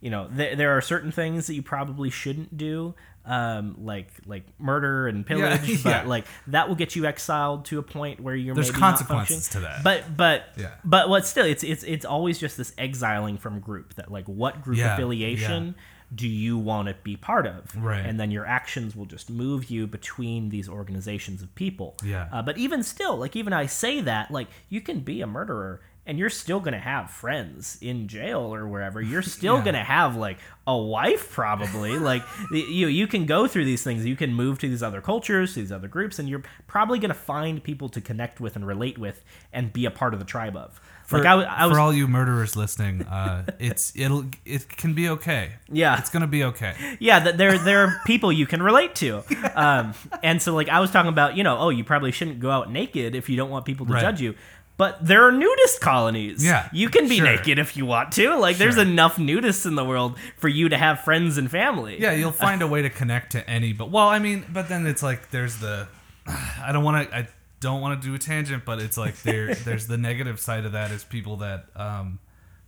[0.01, 2.93] you know th- there are certain things that you probably shouldn't do,
[3.25, 6.03] um, like like murder and pillage, but yeah.
[6.03, 9.59] like that will get you exiled to a point where you're There's maybe consequences to
[9.61, 9.83] that.
[9.83, 10.71] But but Yeah.
[10.83, 14.61] but what still it's it's it's always just this exiling from group that like what
[14.61, 15.75] group affiliation
[16.13, 17.75] do you want to be part of?
[17.75, 18.03] Right.
[18.03, 21.95] And then your actions will just move you between these organizations of people.
[22.03, 22.27] Yeah.
[22.31, 25.81] Uh, but even still, like even I say that, like you can be a murderer
[26.09, 28.99] and you're still gonna have friends in jail or wherever.
[29.01, 29.63] You're still Yeah.
[29.65, 31.97] gonna have like a wife probably.
[32.11, 34.05] like you you can go through these things.
[34.05, 37.13] You can move to these other cultures, to these other groups, and you're probably gonna
[37.13, 40.55] find people to connect with and relate with and be a part of the tribe
[40.57, 40.81] of.
[41.05, 44.93] for, like I, I was for all you murderers listening, uh, it's it'll it can
[44.93, 45.53] be okay.
[45.71, 45.97] Yeah.
[45.99, 46.73] it's gonna be okay.
[46.99, 49.23] yeah that there there are people you can relate to
[49.55, 49.93] um
[50.23, 52.71] and so like i was talking about you know oh you probably shouldn't go out
[52.71, 54.01] naked if you don't want people to Right.
[54.01, 54.33] judge you
[54.79, 57.25] but there are nudist colonies Yeah, you can be sure.
[57.25, 60.77] naked if you want to like there's enough nudists in the world for you to
[60.77, 63.73] have friends and family Yeah, you'll find a way to connect to any.
[63.73, 65.87] But well, I mean, but then it's like there's the.
[66.27, 67.15] I don't want to.
[67.15, 67.27] I
[67.59, 69.53] don't want to do a tangent, but it's like there.
[69.67, 72.19] there's the negative side of that is people that um,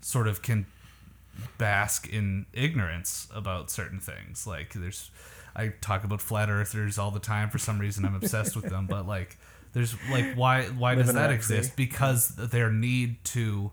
[0.02, 0.66] sort of can
[1.58, 4.46] bask in ignorance about certain things.
[4.46, 5.10] Like there's,
[5.56, 7.50] I talk about flat earthers all the time.
[7.50, 8.86] For some reason, I'm obsessed with them.
[8.88, 9.38] But like,
[9.74, 11.76] there's like why why does that exist?
[11.76, 13.72] Because their need to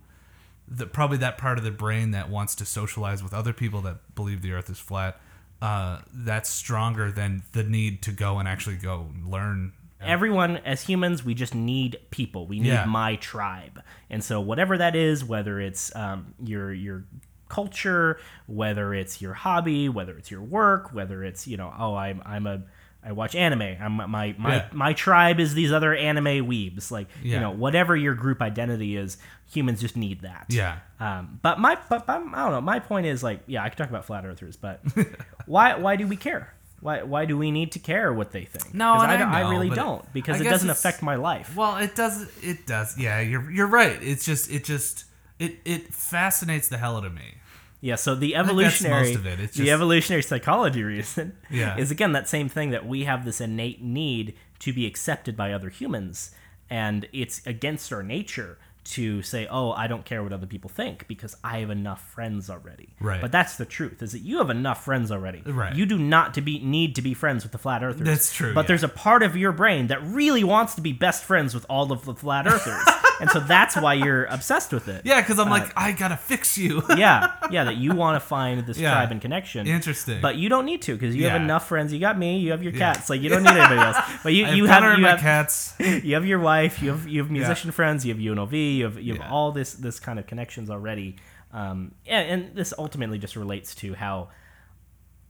[0.71, 4.15] the, probably that part of the brain that wants to socialize with other people that
[4.15, 5.19] believe the earth is flat
[5.63, 9.73] uh, that's stronger than the need to go and actually go learn.
[10.01, 12.47] Everyone as humans we just need people.
[12.47, 12.85] We need Yeah.
[12.85, 13.83] my tribe.
[14.09, 17.05] And so whatever that is whether it's um, your your
[17.49, 22.21] culture whether it's your hobby whether it's your work whether it's you know oh i'm
[22.27, 22.61] i'm a
[23.09, 23.63] I watch anime.
[23.81, 24.69] I'm my my Yeah.
[24.73, 26.91] my tribe is these other anime weebs.
[26.91, 29.17] Like you know, whatever your group identity is,
[29.51, 30.47] humans just need that.
[30.51, 30.79] Yeah.
[31.01, 32.61] Um, but my but, but I don't know.
[32.61, 34.81] My point is like, yeah, I could talk about flat earthers, but
[35.47, 36.53] why why do we care?
[36.81, 38.75] Why why do we need to care what they think?
[38.75, 41.57] No, I, I don't- I really don't because it doesn't affect my life.
[41.57, 45.05] well it does it does yeah you're you're right it's just it just
[45.41, 47.35] it it fascinates the hell out of me
[47.81, 49.39] Yeah, so the evolutionary, most of it.
[49.41, 51.77] It's the evolutionary psychology reason Yeah.
[51.77, 55.53] is again that same thing that we have this innate need to be accepted by
[55.53, 56.33] other humans,
[56.69, 61.07] and it's against our nature to say, "Oh, I don't care what other people think
[61.09, 63.21] because I have enough friends already." Right.
[63.21, 65.43] But that's the truth: is that you have enough friends already.
[65.45, 65.77] Right.
[65.77, 68.07] You do not to be need to be friends with the flat earthers.
[68.07, 68.69] That's true, But yeah.
[68.69, 71.93] there's a part of your brain that really wants to be best friends with all
[71.93, 72.83] of the flat earthers,
[73.21, 75.03] and so that's why you're obsessed with it.
[75.05, 78.67] yeah because i'm like i gotta fix you yeah, yeah, that you want to find
[78.67, 78.93] this Yeah.
[78.93, 79.67] tribe and connection.
[79.67, 80.21] Interesting.
[80.21, 81.93] But you don't need to because you have enough friends.
[81.93, 82.39] You got me.
[82.39, 83.09] You have your cats.
[83.11, 83.97] Like you don't need anybody else.
[84.23, 86.83] But you, you have you have, cats you have your wife.
[86.83, 88.05] You have you have musician friends.
[88.05, 88.77] You have UNLV.
[88.77, 89.31] You have you have Yeah.
[89.31, 91.17] all this this kind of connections already.
[91.53, 94.29] Um, and, and this ultimately just relates to how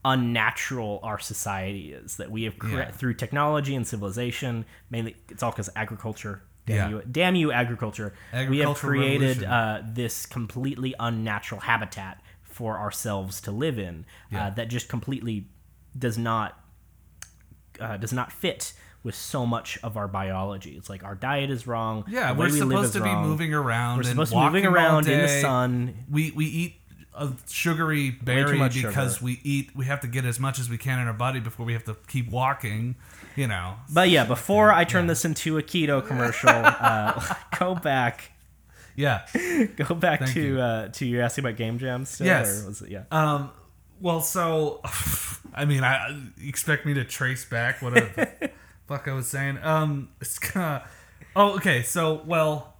[0.04, 2.90] unnatural our society is that we have cre- Yeah.
[2.90, 6.88] through technology and civilization mainly it's all because agriculture damn Yeah.
[6.98, 8.14] you damn you agriculture
[8.48, 14.46] we have created uh, this completely unnatural habitat for ourselves to live in Yeah.
[14.46, 15.46] uh, that just completely
[15.98, 16.58] does not
[17.80, 18.72] uh, does not fit
[19.04, 20.76] with so much of our biology.
[20.76, 22.04] It's like our diet is wrong.
[22.08, 23.28] yeah we're we supposed to be wrong.
[23.28, 25.94] moving around We're and supposed to be moving around in the sun.
[26.10, 26.74] we we eat
[27.14, 29.24] a sugary berry because sugar.
[29.24, 29.70] we eat.
[29.74, 31.84] We have to get as much as we can in our body before we have
[31.84, 32.94] to keep walking.
[33.38, 33.74] You know.
[33.92, 38.32] But yeah, before I turn this into a keto commercial, uh, go back,
[38.96, 39.26] Yeah.
[39.76, 40.60] go back Thank to you.
[40.60, 42.08] uh, to you asking about game jams.
[42.08, 42.64] Still, Yes.
[42.64, 43.04] or was it, yeah.
[43.12, 43.50] Um.
[44.00, 44.80] Well, so
[45.54, 48.50] I mean, I expect me to trace back what the
[48.88, 49.58] fuck I was saying.
[49.62, 50.08] Um.
[50.20, 50.84] It's kinda,
[51.36, 51.82] oh, okay.
[51.82, 52.74] So, well,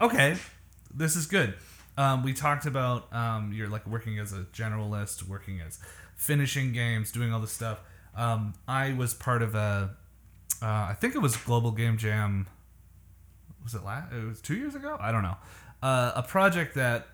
[0.00, 0.36] okay.
[0.94, 1.54] This is good.
[1.98, 5.78] Um, we talked about um, you're like working as a generalist, working as
[6.14, 7.80] finishing games, doing all this stuff.
[8.16, 9.96] Um, I was part of a,
[10.62, 12.46] uh, I think it was Global Game Jam.
[13.62, 14.12] Was it last?
[14.12, 14.96] It was two years ago.
[15.00, 15.36] I don't know.
[15.82, 17.06] Uh, a project that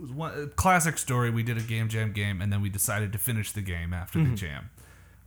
[0.00, 1.30] was one a classic story.
[1.30, 4.22] We did a game jam game, and then we decided to finish the game after
[4.22, 4.70] the jam.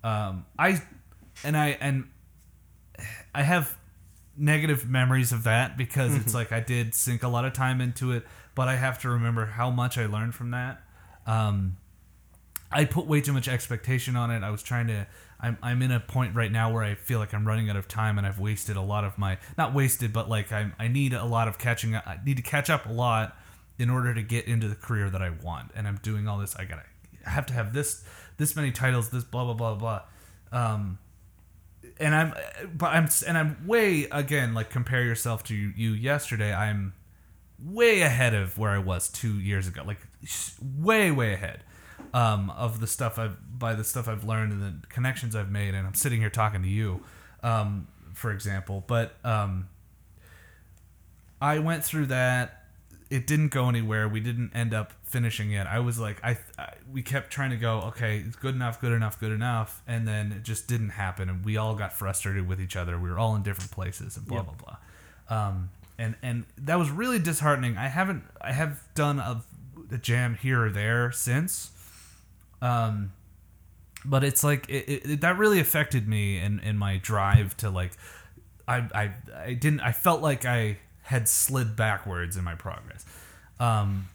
[0.03, 0.81] Um, I
[1.43, 2.09] and I and
[3.33, 3.77] I have
[4.35, 8.11] negative memories of that because it's like I did sink a lot of time into
[8.11, 10.81] it, but I have to remember how much I learned from that.
[11.27, 11.77] Um,
[12.73, 14.43] I put way too much expectation on it.
[14.43, 15.07] I was trying to.
[15.39, 17.87] I'm, I'm in a point right now where I feel like I'm running out of
[17.87, 21.13] time and I've wasted a lot of my not wasted, but like I I need
[21.13, 21.95] a lot of catching.
[21.95, 22.07] up.
[22.07, 23.37] I need to catch up a lot
[23.77, 25.71] in order to get into the career that I want.
[25.75, 26.55] And I'm doing all this.
[26.55, 26.83] I gotta
[27.25, 28.03] I have to have this
[28.37, 29.09] this many titles.
[29.09, 30.01] This blah blah blah blah.
[30.51, 30.99] Um,
[31.99, 32.33] and I'm
[32.73, 36.53] but I'm and I'm way again like compare yourself to you yesterday.
[36.53, 36.93] I'm
[37.59, 39.83] way ahead of where I was two years ago.
[39.85, 39.99] Like
[40.61, 41.63] way way ahead
[42.13, 45.73] um, of the stuff I've by the stuff I've learned and the connections I've made.
[45.73, 47.01] And I'm sitting here talking to you,
[47.41, 48.83] um, for example.
[48.85, 49.67] But um,
[51.41, 52.59] I went through that.
[53.09, 54.07] It didn't go anywhere.
[54.07, 55.67] We didn't end up finishing it.
[55.67, 57.81] I was like, I, I we kept trying to go.
[57.81, 61.29] Okay, it's good enough, good enough, good enough, and then it just didn't happen.
[61.29, 62.97] And we all got frustrated with each other.
[62.97, 64.45] We were all in different places, and blah Yep.
[64.45, 64.55] blah
[65.27, 65.47] blah.
[65.47, 67.77] Um, and and that was really disheartening.
[67.77, 69.43] I haven't I have done a,
[69.91, 71.69] a jam here or there since.
[72.63, 73.11] Um,
[74.05, 77.91] but it's like it, it, that really affected me in in my drive to like
[78.67, 83.05] I I I didn't I felt like I had slid backwards in my progress.
[83.59, 84.07] Um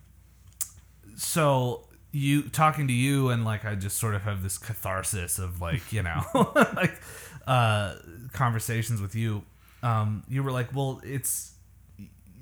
[1.16, 5.61] so you talking to you and like I just sort of have this catharsis of
[5.61, 6.22] like, you know,
[6.54, 7.00] like
[7.46, 7.96] uh
[8.32, 9.42] conversations with you.
[9.82, 11.52] Um you were like, "Well, it's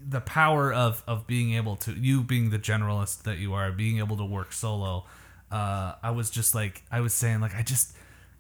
[0.09, 3.99] the power of of being able to you being the generalist that you are being
[3.99, 5.05] able to work solo
[5.51, 7.93] uh i was just like i was saying like i just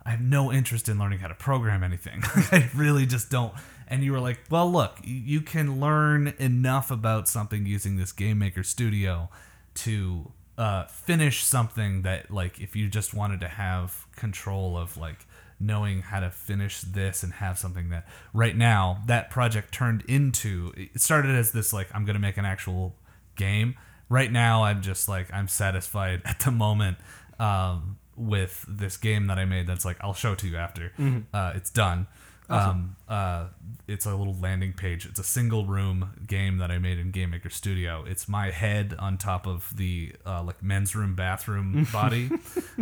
[0.04, 2.20] i have no interest in learning how to program anything.
[2.24, 3.52] I really just don't.
[3.88, 8.38] And you were like well look you- can learn enough about something using this game
[8.38, 9.28] maker studio
[9.74, 15.26] to uh finish something that like if you just wanted to have control of like
[15.60, 20.72] knowing how to finish this and have something that right now that project turned into
[20.76, 22.94] it started as this like i'm gonna make an actual
[23.36, 23.74] game
[24.08, 26.96] right now i'm just like i'm satisfied at the moment
[27.38, 30.92] um, with this game that i made that's like i'll show it to you after.
[31.34, 32.06] Uh, it's done.
[32.48, 33.46] Um, uh,
[33.88, 35.04] it's a little landing page.
[35.04, 38.04] It's a single room game that i made in game maker studio.
[38.06, 42.30] It's my head on top of the uh, like men's room bathroom body.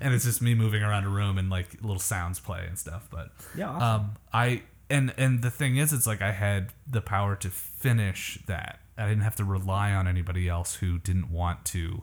[0.00, 3.08] And it's just me moving around a room and like little sounds play and stuff
[3.10, 3.82] but Yeah, awesome.
[3.82, 4.62] um i
[4.94, 8.80] and and the thing is it's like i had the power to finish that.
[8.96, 12.02] I didn't have to rely on anybody else who didn't want to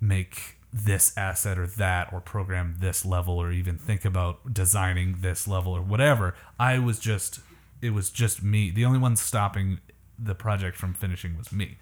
[0.00, 5.48] make this asset or that or program this level or even think about designing this
[5.48, 6.34] level or whatever.
[6.58, 7.40] I was just
[7.82, 8.70] it was just me.
[8.70, 9.80] The only one stopping
[10.18, 11.76] the project from finishing was me.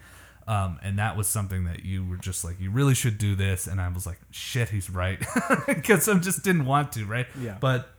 [0.47, 3.67] Um, and that was something that you were just like you really should do this.
[3.67, 5.19] And i was like shit he's right.
[5.67, 7.27] Because i just didn't want to right?
[7.39, 7.57] Yeah.
[7.61, 7.89] but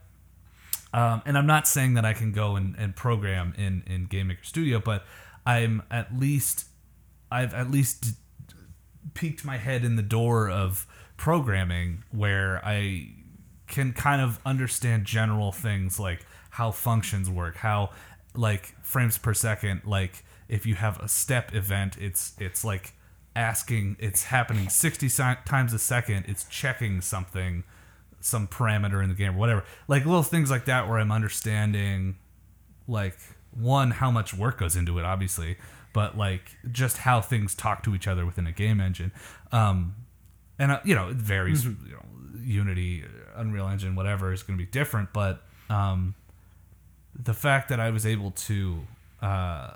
[0.92, 4.29] um, and I'm not saying that I can go and, and program in, in Game
[4.29, 5.05] Maker Studio, but
[5.44, 6.66] I'm at least
[7.31, 8.14] I've at least
[9.14, 13.11] peeked my head in the door of programming where I
[13.66, 17.90] can kind of understand general things like how functions work, how
[18.35, 22.94] like frames per second, like if you have a step event, it's it's like
[23.37, 25.09] asking it's happening 60
[25.44, 27.64] times a second, it's checking something
[28.20, 29.64] some parameter in the game or whatever.
[29.87, 32.16] Like little things like that where I'm understanding
[32.87, 33.16] like
[33.52, 35.57] one how much work goes into it obviously,
[35.92, 39.12] but like just how things talk to each other within a game engine.
[39.52, 39.94] Um
[40.59, 42.04] and uh, you know, it varies, you know,
[42.40, 43.04] Unity,
[43.37, 46.14] Unreal Engine, whatever is going to be different, but um
[47.14, 48.87] the fact that I was able to
[49.22, 49.70] uh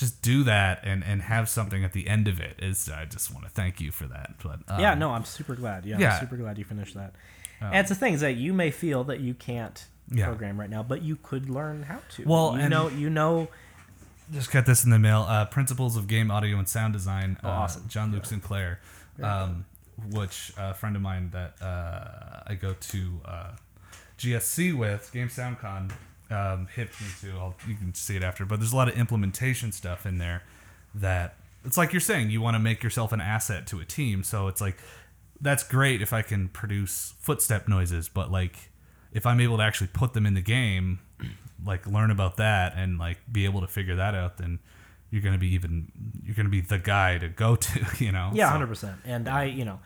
[0.00, 3.32] just do that and and have something at the end of it is I just
[3.32, 4.36] want to thank you for that.
[4.42, 5.84] But um, yeah, no, I'm super glad.
[5.84, 6.14] Yeah, yeah.
[6.14, 7.14] I'm super glad you finished that.
[7.60, 10.26] And it's the thing is that you may feel that you can't Yeah.
[10.26, 12.24] program right now, but you could learn how to.
[12.24, 13.48] Well, you know, you know,
[14.32, 15.26] just got this in the mail.
[15.28, 17.36] Uh, Principles of Game Audio and Sound Design.
[17.44, 17.86] Oh, uh, awesome.
[17.88, 18.80] Jean-Luc Sinclair,
[19.22, 19.64] um,
[20.10, 23.50] which a friend of mine that uh, I go to uh,
[24.18, 25.90] GSC with, Game SoundCon,
[26.30, 27.32] um, hit me to.
[27.38, 28.44] I'll, you can see it after.
[28.44, 30.42] But there's a lot of implementation stuff in there
[30.94, 31.34] that
[31.64, 34.22] it's like you're saying you want to make yourself an asset to a team.
[34.22, 34.78] So it's like
[35.40, 38.70] that's great if I can produce footstep noises, but like
[39.12, 41.00] if I'm able to actually put them in the game,
[41.64, 44.58] like learn about that and like be able to figure that out, then
[45.10, 45.90] you're gonna be even
[46.22, 48.30] you're gonna be the guy to go to, you know?
[48.34, 48.96] Yeah, So- hundred percent.
[49.04, 49.80] And I, you know,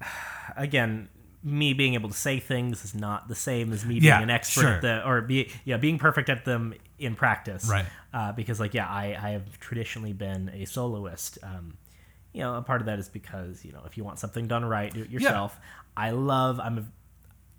[0.56, 1.08] again,
[1.44, 4.30] me being able to say things is not the same as me being Yeah, an
[4.30, 4.70] expert sure.
[4.74, 7.68] at the or be yeah being perfect at them in practice.
[7.68, 7.86] Right.
[8.14, 11.38] Uh, because like yeah, I I have traditionally been a soloist.
[11.42, 11.74] Um,
[12.32, 14.64] you know, a part of that is because you know if you want something done
[14.64, 15.58] right, do it yourself.
[15.96, 16.58] I love.
[16.60, 16.84] I'm a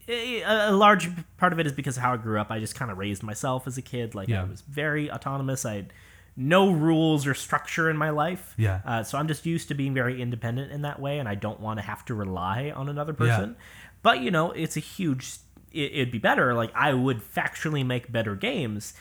[0.08, 2.52] a, a large part of it is because of how I grew up.
[2.52, 4.16] I just kind of raised myself as a kid.
[4.16, 4.42] Like Yeah.
[4.42, 5.66] I was very autonomous.
[5.66, 5.94] I had
[6.36, 8.54] no rules or structure in my life.
[8.58, 8.82] Yeah.
[8.86, 11.60] Uh, so I'm just used to being very independent in that way, and I don't
[11.60, 13.52] want to have to rely on another person.
[13.58, 13.66] Yeah.
[14.02, 15.38] But you know, it's a huge.
[15.72, 16.54] It, it'd be better.
[16.54, 18.94] Like I would factually make better games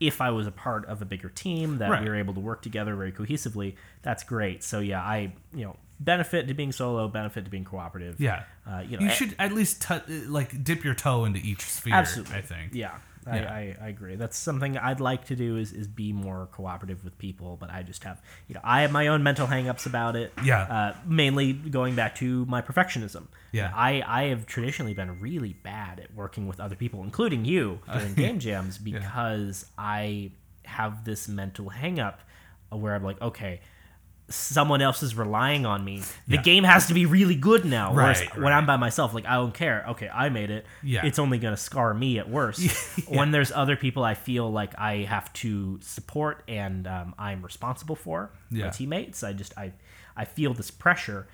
[0.00, 2.02] if I was a part of a bigger team that Right.
[2.02, 3.74] we were able to work together very cohesively.
[4.02, 4.62] That's great.
[4.62, 8.20] So yeah, I you know benefit to being solo, benefit to being cooperative.
[8.20, 8.44] Yeah.
[8.64, 11.62] Uh, you know, you a- should at least tou like dip your toe into each
[11.62, 11.94] sphere.
[11.94, 12.36] Absolutely.
[12.36, 12.74] I think.
[12.74, 12.98] Yeah,
[13.34, 13.52] Yeah.
[13.52, 14.16] I, I, I agree.
[14.16, 17.82] That's something I'd like to do is, is be more cooperative with people, but I
[17.82, 20.32] just have you know I have my own mental hangups about it.
[20.44, 20.62] Yeah.
[20.62, 23.26] Uh, mainly going back to my perfectionism.
[23.52, 23.72] Yeah.
[23.74, 28.14] I, I have traditionally been really bad at working with other people, including you during
[28.14, 30.32] game jams, because I
[30.64, 32.16] have this mental hangup
[32.70, 33.60] where I'm like, okay,
[34.30, 36.00] someone else is relying on me.
[36.26, 36.42] The Yeah.
[36.42, 37.92] game has to be really good now.
[37.94, 38.52] Whereas Right, when.
[38.52, 39.84] I'm by myself, like I don't care.
[39.90, 40.66] Okay, I made it.
[40.82, 41.04] Yeah.
[41.06, 42.60] It's only gonna scar me at worst.
[43.08, 47.96] When there's other people I feel like I have to support and um, I'm responsible
[47.96, 49.72] for, my teammates, I just I
[50.16, 51.26] I feel this pressure.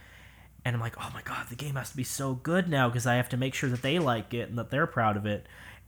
[0.67, 3.07] And I'm like, oh my god, the game has to be so good now because
[3.07, 5.47] I have to make sure that they like it and that they're proud of it.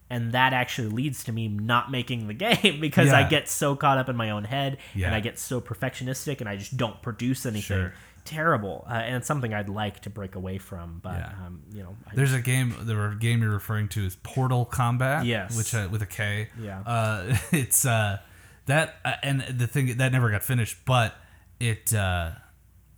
[0.09, 3.99] And that actually leads to me not making the game because I get so caught
[3.99, 5.07] up in my own head Yeah.
[5.07, 7.93] and I get so perfectionistic and I just don't produce anything Sure.
[8.25, 8.85] terrible.
[8.89, 11.33] Uh, and it's something I'd like to break away from, but Yeah.
[11.45, 12.75] um, you know, I, There's a game.
[12.83, 15.25] The game you're referring to is Portal Kombat.
[15.27, 15.57] Yes.
[15.57, 16.51] which uh, with a K.
[16.61, 16.81] Yeah.
[16.83, 18.19] Uh, it's uh,
[18.67, 21.15] that uh, and the thing that never got finished, but
[21.61, 21.93] it.
[21.93, 22.31] Uh,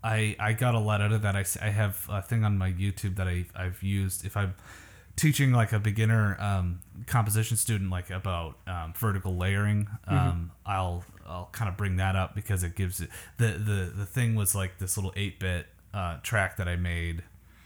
[0.04, 1.34] I I got a lot out of that.
[1.34, 4.54] I, I have a thing on my YouTube that I I've used if I'm
[5.18, 9.88] teaching like a beginner um, composition student like about um, vertical layering.
[10.06, 14.06] Um, I'll I'll kind of bring that up because it gives it the the the
[14.06, 17.22] thing was like this little eight bit uh, track that I made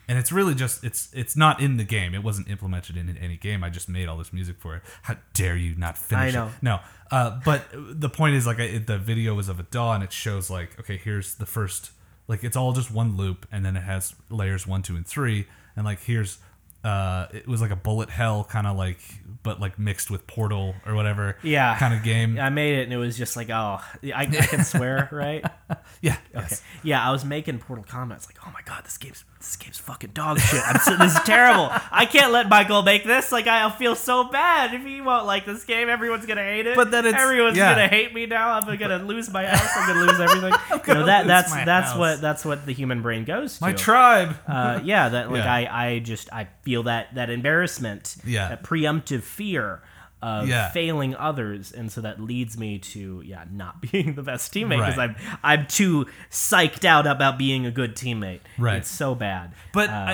[0.08, 2.14] and it's really just it's it's not in the game.
[2.14, 3.62] It wasn't implemented in any game.
[3.62, 4.82] I just made all this music for it.
[5.02, 6.46] How dare you not finish I know.
[6.48, 6.52] it?
[6.60, 6.80] No,
[7.10, 10.12] uh, but the point is like I, the video is of a DAW and it
[10.12, 11.92] shows like okay, here's the first
[12.28, 15.46] like it's all just one loop and then it has layers one, two, and three
[15.76, 16.38] and like here's
[16.84, 18.98] uh it was like a bullet hell kind of like
[19.44, 21.76] but like mixed with Portal or whatever Yeah.
[21.76, 22.38] kind of game.
[22.38, 25.44] I made it and it was just like, oh, I, I can swear, right?
[26.00, 26.16] Yeah.
[26.34, 26.46] Okay.
[26.48, 26.62] yes.
[26.82, 30.10] Yeah, I was making Portal Kombat like, oh my god, this game's this game's fucking
[30.14, 30.60] dog shit.
[30.66, 31.68] I'm so, this is terrible.
[31.92, 33.30] I can't let Michael make this.
[33.32, 35.88] Like, I'll feel so bad if he won't like this game.
[35.88, 36.74] Everyone's gonna hate it.
[36.76, 37.72] But then it's- everyone's yeah.
[37.74, 38.50] gonna hate me now.
[38.52, 39.68] I'm gonna lose my house.
[39.76, 40.52] I'm gonna lose everything.
[40.88, 41.98] you know that that's that's house.
[41.98, 43.64] what that's what the human brain goes to.
[43.64, 44.34] My tribe.
[44.48, 45.54] uh, yeah, that like Yeah.
[45.54, 48.48] I, I just I feel that that embarrassment, Yeah.
[48.48, 49.82] that preemptive fear
[50.22, 50.70] of Yeah.
[50.70, 54.96] failing others, and so that leads me to yeah not being the best teammate because
[54.96, 55.10] Right.
[55.42, 58.38] I'm I'm too psyched out about being a good teammate.
[58.56, 58.76] Right.
[58.76, 59.52] it's so bad.
[59.72, 60.12] But Uh, I,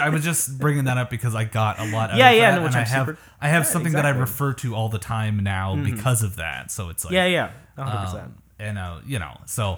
[0.00, 2.10] I, I was just bringing that up because I got a lot.
[2.10, 3.92] Out Yeah, of yeah, that, no, which and I have super- I have Yeah, something
[3.92, 4.12] that I.
[4.12, 4.20] Mm-hmm.
[4.20, 6.70] refer to all the time now because of that.
[6.70, 8.04] So it's like yeah, yeah, 100.
[8.04, 9.76] percent um, and uh, you know, so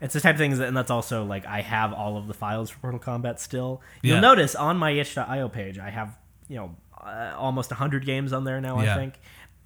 [0.00, 2.34] It's the type of things that, and that's also like I have all of the
[2.34, 3.82] files for Portal Kombat still.
[4.02, 4.20] You'll Yeah.
[4.20, 6.16] notice on my itch.io page, I have
[6.48, 8.94] you know uh, almost 100 games on there now, Yeah.
[8.94, 9.14] I think.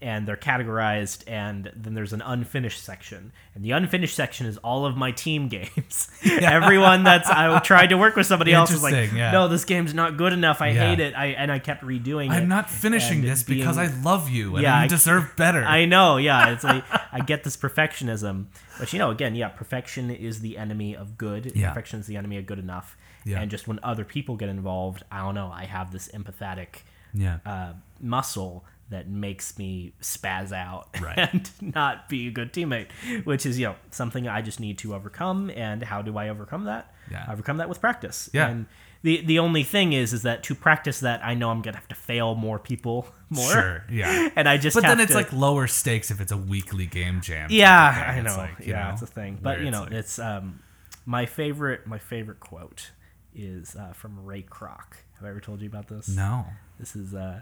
[0.02, 4.84] And they're categorized, and then there's an unfinished section, and the unfinished section is all
[4.84, 6.08] of my team games.
[6.28, 9.30] Everyone that's I tried to work with somebody else is like, yeah.
[9.30, 10.60] no, this game's not good enough.
[10.60, 10.88] I Yeah.
[10.90, 11.14] hate it.
[11.16, 12.32] I and I kept redoing it.
[12.32, 15.62] I'm not finishing this because I love you and Yeah, you I- deserve better.
[15.64, 16.50] I know, yeah.
[16.52, 18.46] It's like I get this perfectionism,
[18.80, 21.52] but you know, again, yeah, perfection is the enemy of good.
[21.54, 21.68] Yeah.
[21.68, 22.96] Perfection is the enemy of good enough.
[23.24, 23.40] Yeah.
[23.40, 25.50] And just when other people get involved, I don't know.
[25.54, 26.80] I have this empathetic
[27.14, 27.38] yeah.
[27.46, 31.18] uh, muscle that makes me spaz out Right.
[31.18, 32.88] and not be a good teammate,
[33.24, 35.50] which is you know something I just need to overcome.
[35.50, 36.92] And how do I overcome that?
[37.10, 37.24] Yeah.
[37.28, 38.30] I overcome that with practice.
[38.32, 38.48] Yeah.
[38.48, 38.66] And
[39.02, 41.88] the the only thing is is that to practice that, I know I'm gonna have
[41.88, 43.50] to fail more people more.
[43.50, 44.28] Sure, yeah.
[44.36, 47.20] And I just But then it's to- like lower stakes if it's a weekly game
[47.20, 47.48] jam.
[47.50, 48.12] yeah.
[48.14, 48.36] I It's know.
[48.40, 49.38] like, yeah, know, it's a thing.
[49.42, 50.60] But you it's know, like- it's um,
[51.04, 51.86] my favorite.
[51.86, 52.92] My favorite quote
[53.34, 54.94] is uh, from Ray Kroc.
[55.16, 56.08] Have I ever told you about this?
[56.08, 56.44] no.
[56.78, 57.40] This is uh.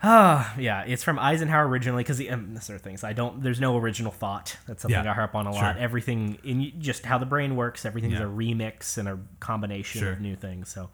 [0.00, 3.42] Ah, yeah, it's from Eisenhower originally because um, this are things I don't.
[3.42, 4.56] There's no original thought.
[4.66, 5.74] That's something Yeah, I harp on a lot.
[5.74, 5.82] sure.
[5.82, 7.84] Everything in just how the brain works.
[7.84, 8.26] Everything's Yeah.
[8.26, 10.12] a remix and a combination Sure.
[10.12, 10.68] of new things.
[10.68, 10.90] So,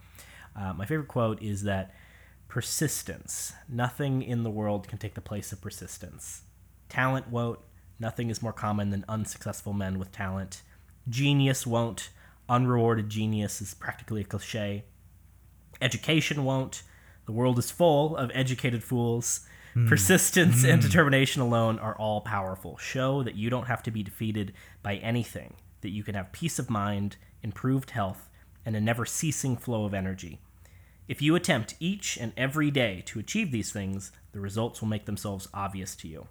[0.57, 1.95] uh, my favorite quote is that
[2.49, 3.53] persistence.
[3.69, 6.43] Nothing in the world can take the place of persistence.
[6.89, 7.59] Talent won't.
[7.99, 10.63] Nothing is more common than unsuccessful men with talent.
[11.09, 12.09] Genius won't.
[12.49, 14.85] Unrewarded genius is practically a cliche.
[15.83, 16.83] Education won't.
[17.27, 19.47] The world is full of educated fools.
[19.73, 19.89] Hmm.
[19.89, 20.89] Persistence and hmm.
[20.89, 22.77] determination alone are all powerful.
[22.79, 24.53] Show that you don't have to be defeated
[24.83, 28.29] by anything, that you can have peace of mind, improved health,
[28.65, 30.41] and a never ceasing flow of energy.
[31.07, 35.05] If you attempt each and every day to achieve these things, the results will make
[35.05, 36.29] themselves obvious to you.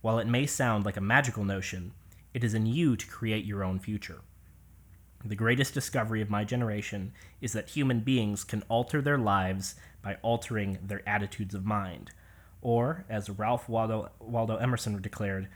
[0.00, 1.92] While it may sound like a magical notion,
[2.32, 4.20] it is in you to create your own future.
[5.24, 10.16] The greatest discovery of my generation is that human beings can alter their lives by
[10.22, 12.10] altering their attitudes of mind.
[12.60, 15.48] Or, as Ralph Waldo, Waldo Emerson declared,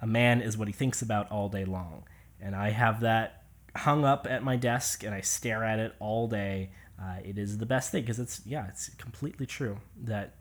[0.00, 2.04] a man is what he thinks about all day long.
[2.40, 3.44] And I have that
[3.76, 6.70] hung up at my desk and I stare at it all day.
[7.00, 10.34] Uh, it is the best thing because it's, yeah, it's completely true that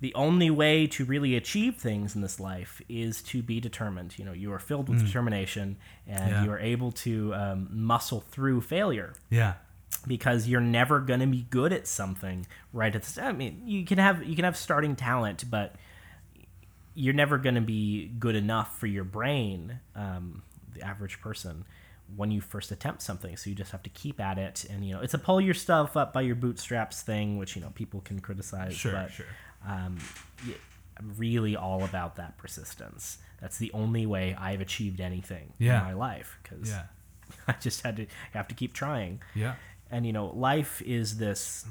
[0.00, 4.18] the only way to really achieve things in this life is to be determined.
[4.18, 5.76] You know, you are filled with determination
[6.06, 6.30] and Mm.
[6.30, 6.44] Yeah.
[6.44, 9.54] you are able to um, muscle through failure Yeah.
[10.06, 13.28] Because you're never going to be good at something right at the start.
[13.28, 15.74] I mean, you can have you can have starting talent, but
[16.94, 20.42] you're never going to be good enough for your brain, um,
[20.74, 21.64] the average person,
[22.16, 23.36] when you first attempt something.
[23.36, 25.54] So you just have to keep at it, and you know, it's a pull your
[25.54, 28.74] stuff up by your bootstraps thing, which you know people can criticize.
[28.74, 29.26] Sure, but, sure.
[29.66, 29.98] Um,
[30.98, 33.18] I'm really all about that persistence.
[33.40, 35.78] That's the only way I've achieved anything Yeah.
[35.80, 36.82] in my life because Yeah.
[37.48, 39.54] I just had to have to keep trying Yeah.
[39.92, 41.64] And you know life is this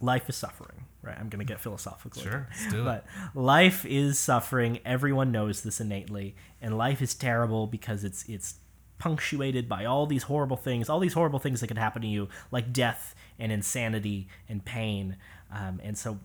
[0.00, 1.16] life is suffering right?
[1.18, 2.84] I'm gonna get philosophical Sure, let's do it.
[2.84, 4.80] but life is suffering.
[4.84, 6.36] Everyone knows this innately.
[6.60, 8.56] And life is terrible because it's it's
[8.98, 12.28] punctuated by all these horrible things all these horrible things that can happen to you
[12.50, 15.16] like death and insanity and pain.
[15.50, 16.18] Um, and so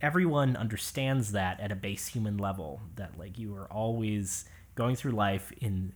[0.00, 5.12] everyone understands that at a base human level that like you are always going through
[5.12, 5.92] life in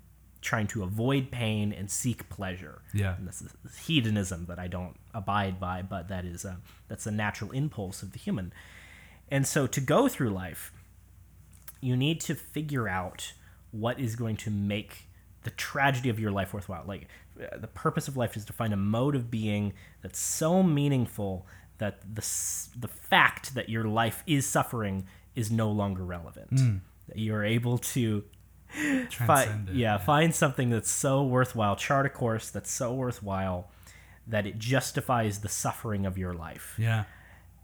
[0.49, 3.15] trying to avoid pain and seek pleasure Yeah.
[3.19, 3.51] and this is
[3.87, 6.55] hedonism that I don't abide by, but that is a,
[6.89, 8.53] that's a natural impulse of the human.
[9.31, 10.73] And so to go through life,
[11.81, 13.33] you need to figure out
[13.73, 14.93] what is going to make
[15.43, 16.85] the tragedy of your life worthwhile.
[16.87, 17.09] Like
[17.41, 21.47] uh, the purpose of life is to find a mode of being that's so meaningful
[21.79, 22.27] that the
[22.85, 26.51] the fact that your life is suffering is no longer relevant.
[27.09, 28.25] That you are able to
[28.69, 33.71] fi- Transcend it, yeah, find something that's so worthwhile, chart a course that's so worthwhile
[34.27, 36.75] that it justifies the suffering of your life.
[36.79, 37.05] Yeah.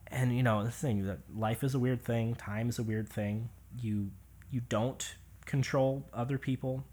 [0.07, 3.09] And you know, the thing that life is a weird thing, time is a weird
[3.09, 3.51] thing.
[3.81, 4.11] You
[4.51, 6.85] you don't control other people.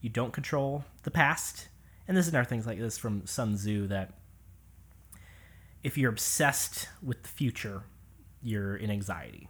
[0.00, 1.68] You don't control the past.
[2.06, 4.12] And this is another things like this from Sun Tzu that
[5.82, 7.82] if you're obsessed with the future,
[8.42, 9.48] you're in anxiety.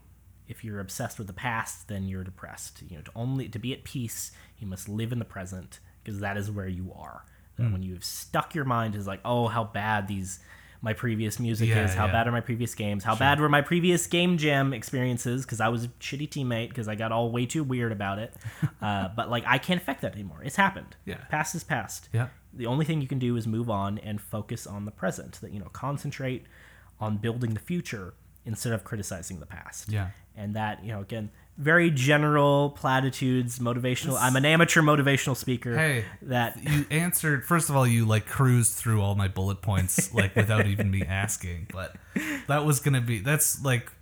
[0.51, 2.83] If you're obsessed with the past, then you're depressed.
[2.89, 6.21] You know, to only to be at peace, you must live in the present because
[6.21, 7.25] that is where you are.
[7.57, 10.41] That when you've stuck your mind is like, oh, how bad these
[10.83, 12.13] my previous music Yeah, is, how yeah.
[12.13, 15.69] bad are my previous games, how bad were my previous game jam experiences because I
[15.69, 18.33] was a shitty teammate because I got all way too weird about it.
[18.81, 20.41] uh, but like I can't affect that anymore.
[20.43, 20.97] It's happened.
[21.05, 21.19] Yeah.
[21.29, 22.29] Past is past Yeah.
[22.55, 25.53] the only thing you can do is move on and focus on the present that
[25.53, 26.47] you know concentrate
[26.99, 30.11] on building the future instead of criticizing the past Yeah.
[30.37, 36.05] and that you know again very general platitudes motivational i'm an amateur motivational speaker Hey,
[36.23, 40.35] that you answered first of all you like cruised through all my bullet points like
[40.37, 41.97] without even me asking but
[42.49, 43.93] that was gonna be that's like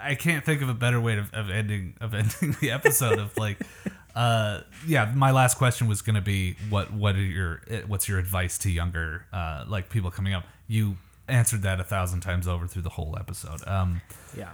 [0.00, 3.36] i can't think of a better way of, of ending of ending the episode of
[3.36, 3.58] like
[4.14, 8.18] uh yeah my last question was gonna be what what are your eh, what's your
[8.18, 10.96] advice to younger uh like people coming up you
[11.32, 14.00] answered that a thousand times over through the whole episode um
[14.36, 14.50] yeah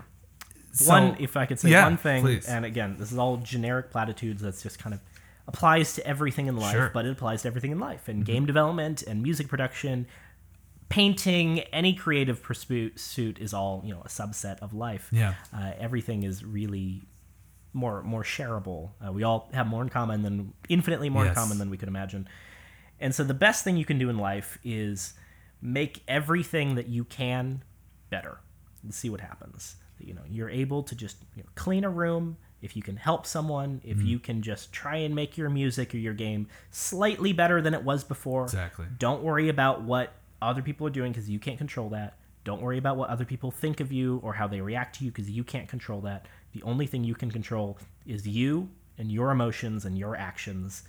[0.73, 2.47] so- one if i could say Yeah, one thing please.
[2.47, 5.01] and again this is all generic platitudes that's just kind of
[5.47, 6.83] applies to everything in life Sure.
[6.87, 6.93] Mm-hmm.
[6.95, 10.07] but it applies to everything in life and game development and music production
[10.89, 15.09] painting, any creative pursuit is all you know a subset of life.
[15.13, 15.35] Yeah.
[15.55, 17.03] uh, everything is really
[17.75, 18.91] more more shareable.
[19.07, 21.37] Uh, we all have more in common than infinitely more Yes.
[21.37, 22.27] in common than we could imagine.
[23.01, 25.13] And so the best thing you can do in life is
[25.61, 27.63] make everything that you can
[28.11, 28.39] better
[28.83, 29.77] and see what happens.
[29.99, 32.37] You know, you're able to just you know, clean a room.
[32.63, 34.07] If you can help someone, if mm-hmm.
[34.07, 37.83] you can just try and make your music or your game slightly better than it
[37.83, 38.87] was before, Exactly.
[38.99, 42.17] don't worry about what other people are doing because you can't control that.
[42.45, 45.11] Don't worry about what other people think of you or how they react to you
[45.11, 46.27] because you can't control that.
[46.53, 50.85] The only thing you can control is you and your emotions and your actions.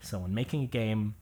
[0.00, 1.14] So, when making a game,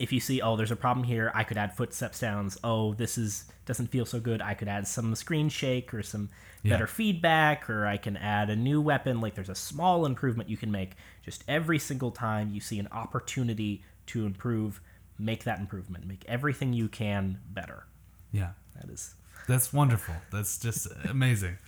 [0.00, 2.58] if you see, oh, there's a problem here, I could add footstep sounds.
[2.64, 4.42] Oh, this is doesn't feel so good.
[4.42, 6.28] I could add some screen shake or some
[6.62, 6.72] Yeah.
[6.74, 9.20] better feedback, or I can add a new weapon.
[9.20, 10.92] Like there's a small improvement you can make.
[11.24, 14.80] Just every single time you see an opportunity to improve,
[15.18, 16.06] make that improvement.
[16.06, 17.84] Make everything you can better.
[18.32, 18.52] Yeah.
[18.80, 19.14] That is
[19.46, 20.14] That's wonderful.
[20.32, 21.58] That's just amazing.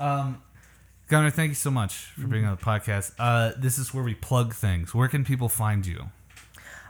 [0.00, 0.42] Um,
[1.08, 3.12] Gunnar, thank you so much for being on the podcast.
[3.18, 4.92] Uh, this is where we plug things.
[4.94, 6.10] Where can people find you?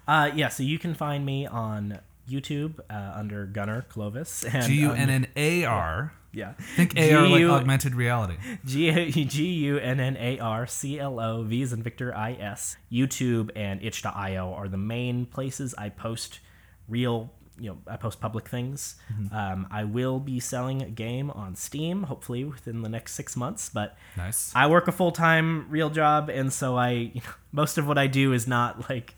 [0.06, 4.44] Uh, yeah, so you can find me on YouTube uh, under Gunnar Clovis.
[4.66, 5.64] G U N N A R.
[5.64, 6.12] G U um, N N A R.
[6.32, 6.52] Yeah.
[6.76, 8.36] Think AR like augmented reality.
[8.64, 12.32] G G U N N A R C L O V is in Victor I
[12.32, 12.76] S.
[12.92, 16.40] YouTube and itch.io are the main places I post
[16.88, 18.96] real, you know, I post public things.
[19.32, 23.70] Um, I will be selling a game on Steam, hopefully within the next six months,
[23.70, 24.52] but Nice.
[24.54, 27.96] I work a full time real job, and so I, you know, most of what
[27.98, 29.14] I do is not like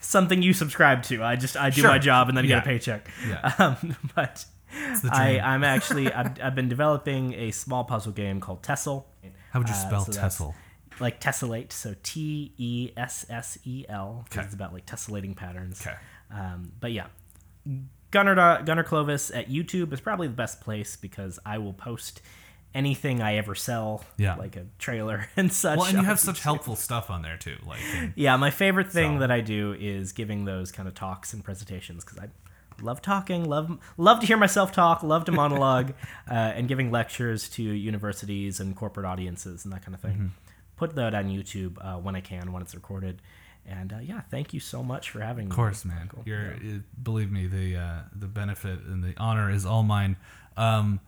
[0.00, 1.22] something you subscribe to.
[1.22, 1.90] I just I do Sure.
[1.90, 2.56] my job and then Yeah.
[2.56, 3.10] get a paycheck.
[3.28, 3.52] Yeah.
[3.58, 4.44] Um, but
[5.10, 9.06] I, I'm actually I've, I've been developing a small puzzle game called Tessel.
[9.52, 10.54] How would you Uh, spell so Tessel?
[11.00, 14.26] Like tessellate, so T E S S E L.
[14.30, 14.44] Okay.
[14.44, 15.80] It's about like tessellating patterns.
[15.80, 15.96] Okay.
[16.30, 17.06] Um, but yeah,
[18.10, 22.20] Gunnar dot- Gunnar Clovis at YouTube is probably the best place because I will post
[22.74, 24.36] anything I ever sell, Yeah.
[24.36, 25.78] like a trailer and such.
[25.78, 27.56] Well, and you have such helpful stuff on there too.
[27.66, 30.94] Like, and- Yeah, my favorite thing So- that I do is giving those kind of
[30.94, 32.28] talks and presentations because I
[32.80, 35.92] love talking, love love to hear myself talk, love to monologue,
[36.30, 40.12] uh, and giving lectures to universities and corporate audiences and that kind of thing.
[40.12, 40.26] Mm-hmm.
[40.76, 43.20] Put that on YouTube uh, when I can, when it's recorded.
[43.66, 45.50] And uh, yeah, thank you so much for having me.
[45.50, 46.10] of course, man.
[46.24, 50.16] You're uh, believe me, the uh, the benefit and the honor is all mine.
[50.56, 51.00] Um,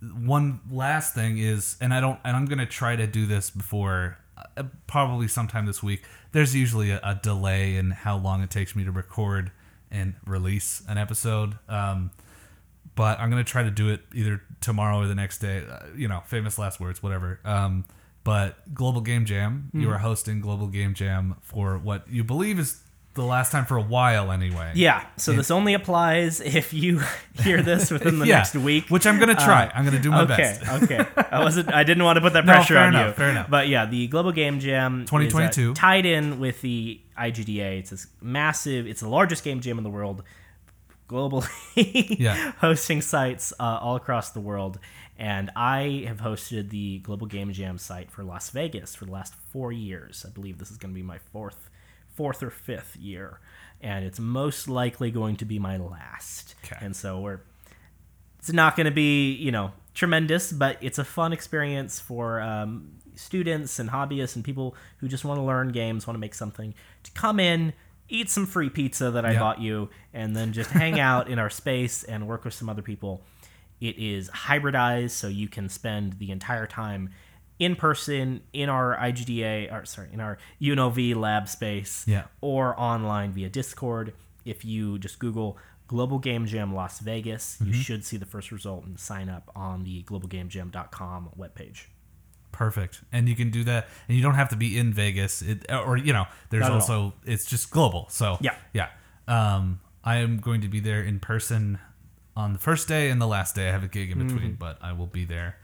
[0.00, 4.18] one last thing is, and I don't, and I'm gonna try to do this before
[4.56, 6.02] uh, probably sometime this week.
[6.32, 9.50] There's usually a, a delay in how long it takes me to record
[9.90, 11.58] and release an episode.
[11.68, 12.10] Um,
[12.94, 15.64] but I'm gonna try to do it either tomorrow or the next day.
[15.68, 17.40] Uh, you know, famous last words, whatever.
[17.44, 17.84] Um,
[18.24, 22.82] but Global Game Jam, you are hosting Global Game Jam for what you believe is
[23.16, 24.70] the last time for a while, anyway.
[24.74, 27.00] Yeah, so this only applies if you
[27.42, 28.88] hear this within the Yeah, next week.
[28.88, 29.66] which I'm gonna try.
[29.66, 30.82] Uh, I'm gonna do my okay, best.
[30.84, 31.04] okay.
[31.30, 31.72] I wasn't.
[31.72, 33.00] I didn't want to put that No, pressure fair on you.
[33.00, 33.50] enough, fair enough.
[33.50, 35.74] But yeah, the Global Game Jam, is, uh, 2022.
[35.74, 37.80] tied in with the IGDA.
[37.80, 38.86] It's this massive.
[38.86, 40.22] It's the largest game jam in the world,
[41.08, 41.48] globally.
[42.18, 42.52] Yeah.
[42.58, 44.78] hosting sites uh, all across the world.
[45.18, 49.34] And I have hosted the Global Game Jam site for Las Vegas for the last
[49.50, 50.26] four years.
[50.28, 51.70] I believe this is going to be my fourth,
[52.16, 53.38] fourth or fifth year,
[53.80, 56.54] and it's most likely going to be my last.
[56.64, 56.76] Okay.
[56.84, 57.40] And so we're
[58.38, 62.90] it's not going to be you know tremendous but it's a fun experience for um,
[63.14, 66.74] students and hobbyists and people who just want to learn games want to make something
[67.02, 67.72] to come in
[68.10, 69.38] eat some free pizza that i Yeah.
[69.40, 72.82] bought you and then just hang out in our space and work with some other
[72.82, 73.22] people
[73.80, 77.08] it is hybridized so you can spend the entire time
[77.58, 82.24] in person in our igda or sorry in our UNLV lab space Yeah.
[82.40, 84.12] or online via Discord.
[84.44, 85.56] If you just Google
[85.88, 87.72] Global Game Jam Las Vegas, Mm-hmm.
[87.72, 91.84] you should see the first result and sign up on the globalgamejam.com webpage.
[92.52, 93.02] Perfect.
[93.12, 95.96] And you can do that, and you don't have to be in Vegas, it, or
[95.96, 98.06] you know, there's Not also it's just global.
[98.08, 98.54] So Yeah.
[98.72, 98.88] yeah.
[99.28, 101.78] Um, I am going to be there in person
[102.36, 103.68] on the first day and the last day.
[103.68, 104.54] I have a gig in between, Mm-hmm.
[104.58, 105.56] but I will be there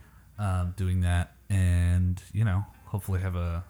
[0.43, 3.63] um, doing that, and you know, hopefully have a.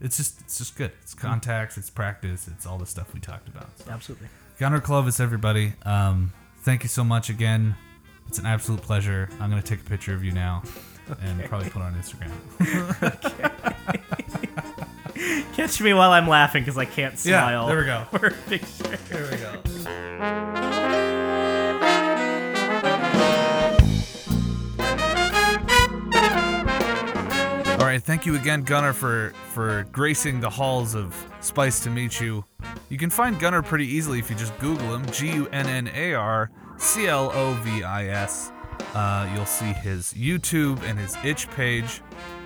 [0.00, 0.92] It's just it's just good.
[1.02, 3.68] It's contacts, it's practice, it's all the stuff we talked about.
[3.78, 3.90] So.
[3.90, 4.28] Absolutely.
[4.58, 5.72] Gunnar Clovis, everybody.
[5.84, 7.74] Um, thank you so much again.
[8.28, 9.28] It's an absolute pleasure.
[9.40, 10.62] I'm gonna take a picture of you now
[11.22, 12.30] and probably put on Instagram.
[15.54, 17.62] Catch me while I'm laughing because I can't smile.
[17.62, 18.04] Yeah, there we go.
[18.18, 18.98] For a picture.
[19.10, 19.73] Here we go.
[27.94, 32.44] Right, thank you again, Gunnar, for for gracing the halls of Spice to meet you.
[32.88, 35.90] You can find Gunnar pretty easily if you just Google him, G U N N
[35.94, 38.50] A R C L O V I S.
[38.94, 42.00] Uh, you'll see his YouTube and his itch page.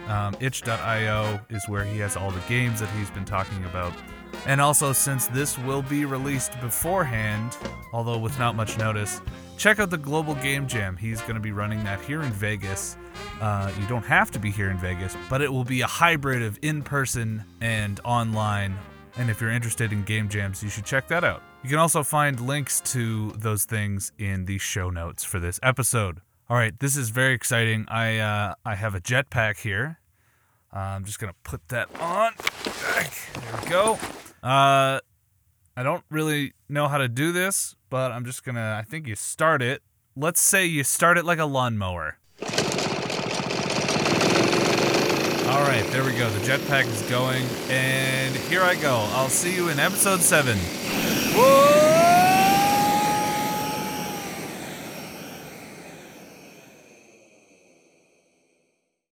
[0.07, 3.93] Um, itch.io is where he has all the games that he's been talking about.
[4.47, 7.57] And also, since this will be released beforehand,
[7.93, 9.21] although with not much notice,
[9.57, 10.97] check out the Global Game Jam.
[10.97, 12.97] He's going to be running that here in Vegas.
[13.41, 16.43] Uh, you don't have to be here in Vegas, but it will be a hybrid
[16.43, 18.77] of in person and online.
[19.17, 21.43] And if you're interested in game jams, you should check that out.
[21.63, 26.21] You can also find links to those things in the show notes for this episode.
[26.49, 27.85] All right, this is very exciting.
[27.89, 29.99] I uh, I have a jetpack here.
[30.75, 32.33] Uh, I'm just gonna put that on.
[32.65, 33.99] There we go.
[34.43, 35.01] Uh,
[35.77, 38.77] I don't really know how to do this, but I'm just gonna.
[38.79, 39.83] I think you start it.
[40.17, 42.19] Let's say you start it like a lawnmower.
[45.49, 46.29] All right, there we go.
[46.29, 49.09] The jetpack is going, and here I go.
[49.13, 50.59] I'll see you in episode seven.
[50.59, 51.98] Whoa!